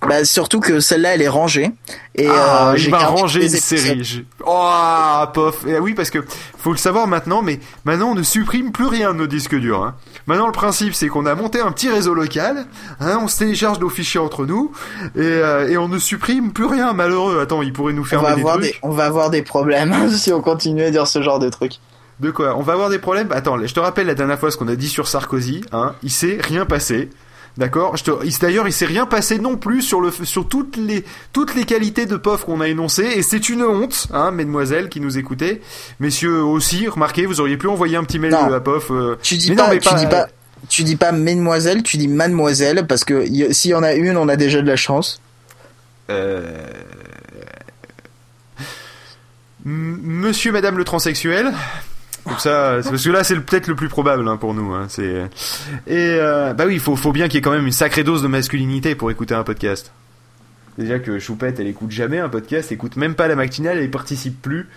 [0.09, 1.71] Bah surtout que celle-là, elle est rangée.
[2.15, 4.03] Et ah, euh, il tous une série.
[4.05, 5.65] Je- Oh, pof.
[5.69, 6.19] Eh oui, parce que
[6.59, 9.83] faut le savoir maintenant, mais maintenant on ne supprime plus rien de nos disques durs.
[9.83, 9.95] Hein.
[10.27, 12.65] Maintenant, le principe, c'est qu'on a monté un petit réseau local.
[13.01, 14.73] Hein, on se télécharge nos fichiers entre nous
[15.15, 16.93] et, euh, et on ne supprime plus rien.
[16.93, 17.41] Malheureux.
[17.41, 18.65] Attends, il pourrait nous va, des avoir trucs.
[18.73, 21.75] des, on va avoir des problèmes si on continue à dire ce genre de trucs.
[22.21, 22.57] De quoi?
[22.57, 23.29] On va avoir des problèmes?
[23.33, 25.63] Attends, je te rappelle la dernière fois ce qu'on a dit sur Sarkozy.
[25.73, 27.11] Hein, il s'est rien passé.
[27.59, 27.95] D'accord
[28.41, 32.07] D'ailleurs, il s'est rien passé non plus sur, le, sur toutes, les, toutes les qualités
[32.07, 33.05] de POF qu'on a énoncées.
[33.15, 35.61] Et c'est une honte, hein, mesdemoiselles qui nous écoutez.
[36.01, 38.51] Messieurs aussi, remarquez, vous auriez pu envoyer un petit mail Non.
[38.53, 38.91] à POF.
[38.91, 40.29] euh, Tu dis Mais pas, non, mais tu pas- dis pas,
[40.69, 44.29] tu dis pas mesdemoiselle, tu dis mademoiselle parce que s'il y en a une, on
[44.29, 45.21] a déjà de la chance.
[46.09, 46.57] euh,
[49.65, 51.53] Monsieur, Madame le transsexuel.
[52.25, 54.73] Comme ça, parce que là c'est peut-être le plus probable hein, pour nous.
[54.73, 55.27] Hein, et
[55.89, 58.23] euh, bah oui, il faut, faut bien qu'il y ait quand même une sacrée dose
[58.23, 59.93] de masculinité pour écouter un podcast.
[60.79, 63.85] Déjà que Choupette, elle écoute jamais un podcast, elle écoute même pas la matinale, elle
[63.85, 64.69] y participe plus.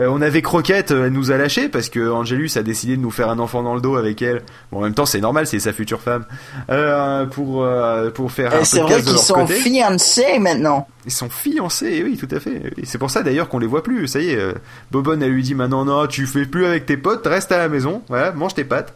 [0.00, 3.00] Euh, on avait Croquette, euh, elle nous a lâché parce que Angelus a décidé de
[3.02, 4.42] nous faire un enfant dans le dos avec elle.
[4.72, 6.24] Bon, en même temps, c'est normal, c'est sa future femme.
[6.70, 9.54] Euh, pour euh, pour faire un c'est vrai qu'ils sont côté.
[9.54, 10.88] fiancés maintenant.
[11.06, 12.72] Ils sont fiancés, oui, tout à fait.
[12.76, 14.08] Et c'est pour ça d'ailleurs qu'on les voit plus.
[14.08, 14.52] Ça y est, euh,
[14.90, 17.68] Bobonne, elle lui dit maintenant, non, tu fais plus avec tes potes, reste à la
[17.68, 18.94] maison, voilà, mange tes pâtes.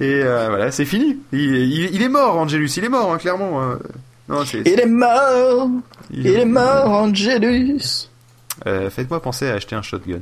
[0.00, 1.18] Et euh, voilà, c'est fini.
[1.32, 3.62] Il, il- il est mort, Angelus, il est mort, hein, clairement.
[3.62, 3.74] euh.
[4.28, 4.42] Non.
[4.64, 5.68] Il est mort,
[6.10, 8.08] il est mort, Angelus.
[8.66, 10.20] Euh, Faites-moi penser à acheter un shotgun.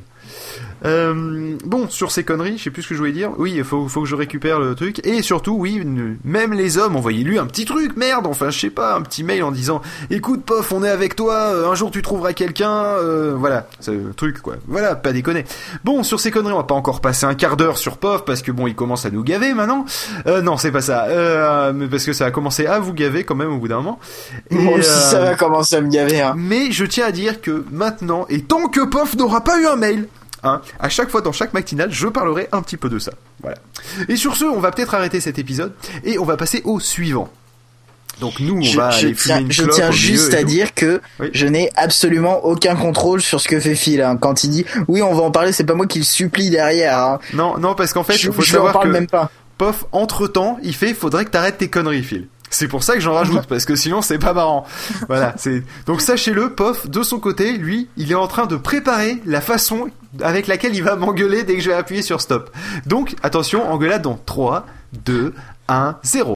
[0.85, 3.33] Euh, bon, sur ces conneries, je sais plus ce que je voulais dire.
[3.39, 5.05] Oui, il faut, faut que je récupère le truc.
[5.07, 5.83] Et surtout, oui,
[6.24, 9.43] même les hommes, envoyez-lui un petit truc, merde, enfin, je sais pas, un petit mail
[9.43, 13.35] en disant Écoute, pof, on est avec toi, euh, un jour tu trouveras quelqu'un, euh,
[13.37, 14.57] voilà, c'est le truc, quoi.
[14.66, 15.45] Voilà, pas déconner.
[15.85, 18.43] Bon, sur ces conneries, on va pas encore passer un quart d'heure sur pof, parce
[18.43, 19.85] que bon, il commence à nous gaver maintenant.
[20.26, 21.05] Euh, non, c'est pas ça.
[21.05, 23.76] Euh, mais parce que ça a commencé à vous gaver quand même au bout d'un
[23.76, 23.99] moment.
[24.51, 26.20] Et, Moi aussi, ça va commencer à me gaver.
[26.20, 26.35] Hein.
[26.37, 29.76] mais je tiens à dire que maintenant, et tant que POF n'aura pas eu un
[29.76, 30.09] mail,
[30.43, 33.12] hein, à chaque fois dans chaque matinale, je parlerai un petit peu de ça.
[33.43, 33.59] Voilà.
[34.09, 35.72] Et sur ce, on va peut-être arrêter cet épisode
[36.05, 37.28] et on va passer au suivant.
[38.20, 40.74] Donc nous, on Je, va je aller fumer tiens, une je tiens juste à dire
[40.74, 41.28] que Oui.
[41.32, 44.03] je n'ai absolument aucun contrôle sur ce que fait Phil.
[44.03, 44.16] hein.
[44.18, 46.99] Quand il dit oui, on va en parler, c'est pas moi qui le supplie derrière.
[46.99, 47.18] Hein.
[47.32, 49.07] Non, non, parce qu'en fait, je il faut je lui en savoir parle que même
[49.07, 49.30] pas.
[49.57, 52.28] POF, entre temps, il fait, faudrait que t'arrêtes tes conneries, Phil.
[52.51, 54.66] C'est pour ça que j'en rajoute, parce que sinon c'est pas marrant.
[55.09, 59.18] Voilà, c'est donc sachez-le, Pof, de son côté, lui, il est en train de préparer
[59.24, 59.88] la façon
[60.23, 62.51] avec laquelle il va m'engueuler dès que je vais appuyer sur stop.
[62.87, 64.67] Donc attention, engueulade dans 3,
[65.05, 65.35] 2,
[65.69, 66.29] 1, 0.